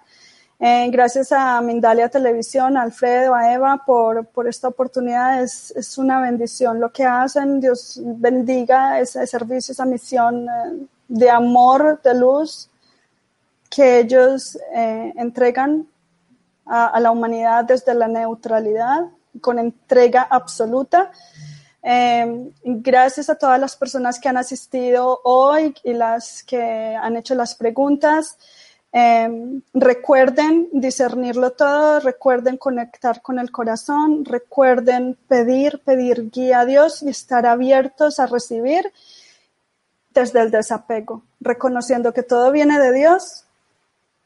[0.57, 5.43] Eh, gracias a Mindalia Televisión, a Alfredo, a Eva por, por esta oportunidad.
[5.43, 7.59] Es, es, una bendición lo que hacen.
[7.59, 12.69] Dios bendiga ese servicio, esa misión eh, de amor, de luz
[13.69, 15.90] que ellos eh, entregan
[16.71, 19.09] a, a, la humanidad desde la neutralidad,
[19.39, 21.11] con entrega absoluta.
[22.63, 27.55] gracias a todas las personas que han asistido hoy y las que han hecho las
[27.55, 28.37] preguntas.
[28.93, 37.01] Em, recuerden discernirlo todo, recuerden conectar con el corazón, recuerden pedir, pedir guía a Dios
[37.01, 38.91] y estar abiertos a recibir
[40.13, 43.45] desde el desapego, reconociendo que todo viene de Dios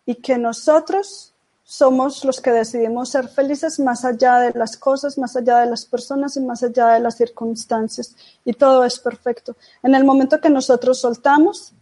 [0.08, 1.35] y que nosotros
[1.68, 5.86] somos los que decidimos ser felices más allá de las cosas, más allá de las
[5.86, 8.16] personas y más allá de las circunstancias.
[8.46, 9.56] Y todo es perfecto.
[9.82, 11.74] En el momento que nosotros soltamos,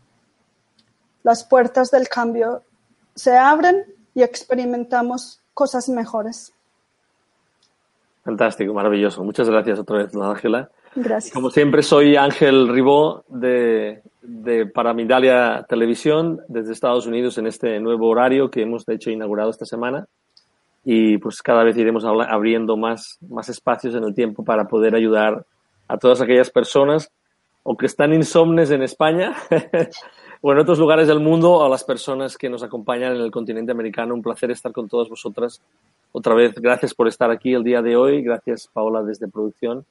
[1.22, 2.64] las puertas del cambio
[3.14, 6.54] se abren y experimentamos cosas mejores.
[8.24, 9.22] Fantástico, maravilloso.
[9.22, 10.72] Muchas gracias otra vez, Ángela.
[10.96, 11.34] Gracias.
[11.34, 18.08] Como siempre, soy Ángel Ribó de, de Paramidalia Televisión desde Estados Unidos en este nuevo
[18.08, 20.08] horario que hemos de hecho inaugurado esta semana.
[20.86, 25.46] Y pues cada vez iremos abriendo más, más espacios en el tiempo para poder ayudar
[25.88, 27.10] a todas aquellas personas
[27.64, 29.34] o que están insomnes en España
[30.42, 33.72] o en otros lugares del mundo, a las personas que nos acompañan en el continente
[33.72, 34.14] americano.
[34.14, 35.62] Un placer estar con todas vosotras.
[36.12, 38.22] Otra vez, gracias por estar aquí el día de hoy.
[38.22, 39.86] Gracias, Paola, desde producción.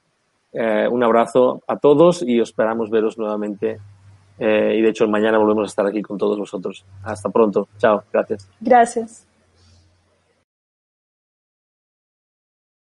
[0.52, 3.78] Eh, un abrazo a todos y esperamos veros nuevamente.
[4.38, 6.84] Eh, y de hecho, mañana volvemos a estar aquí con todos vosotros.
[7.02, 7.68] Hasta pronto.
[7.78, 8.02] Chao.
[8.12, 8.48] Gracias.
[8.60, 9.26] Gracias.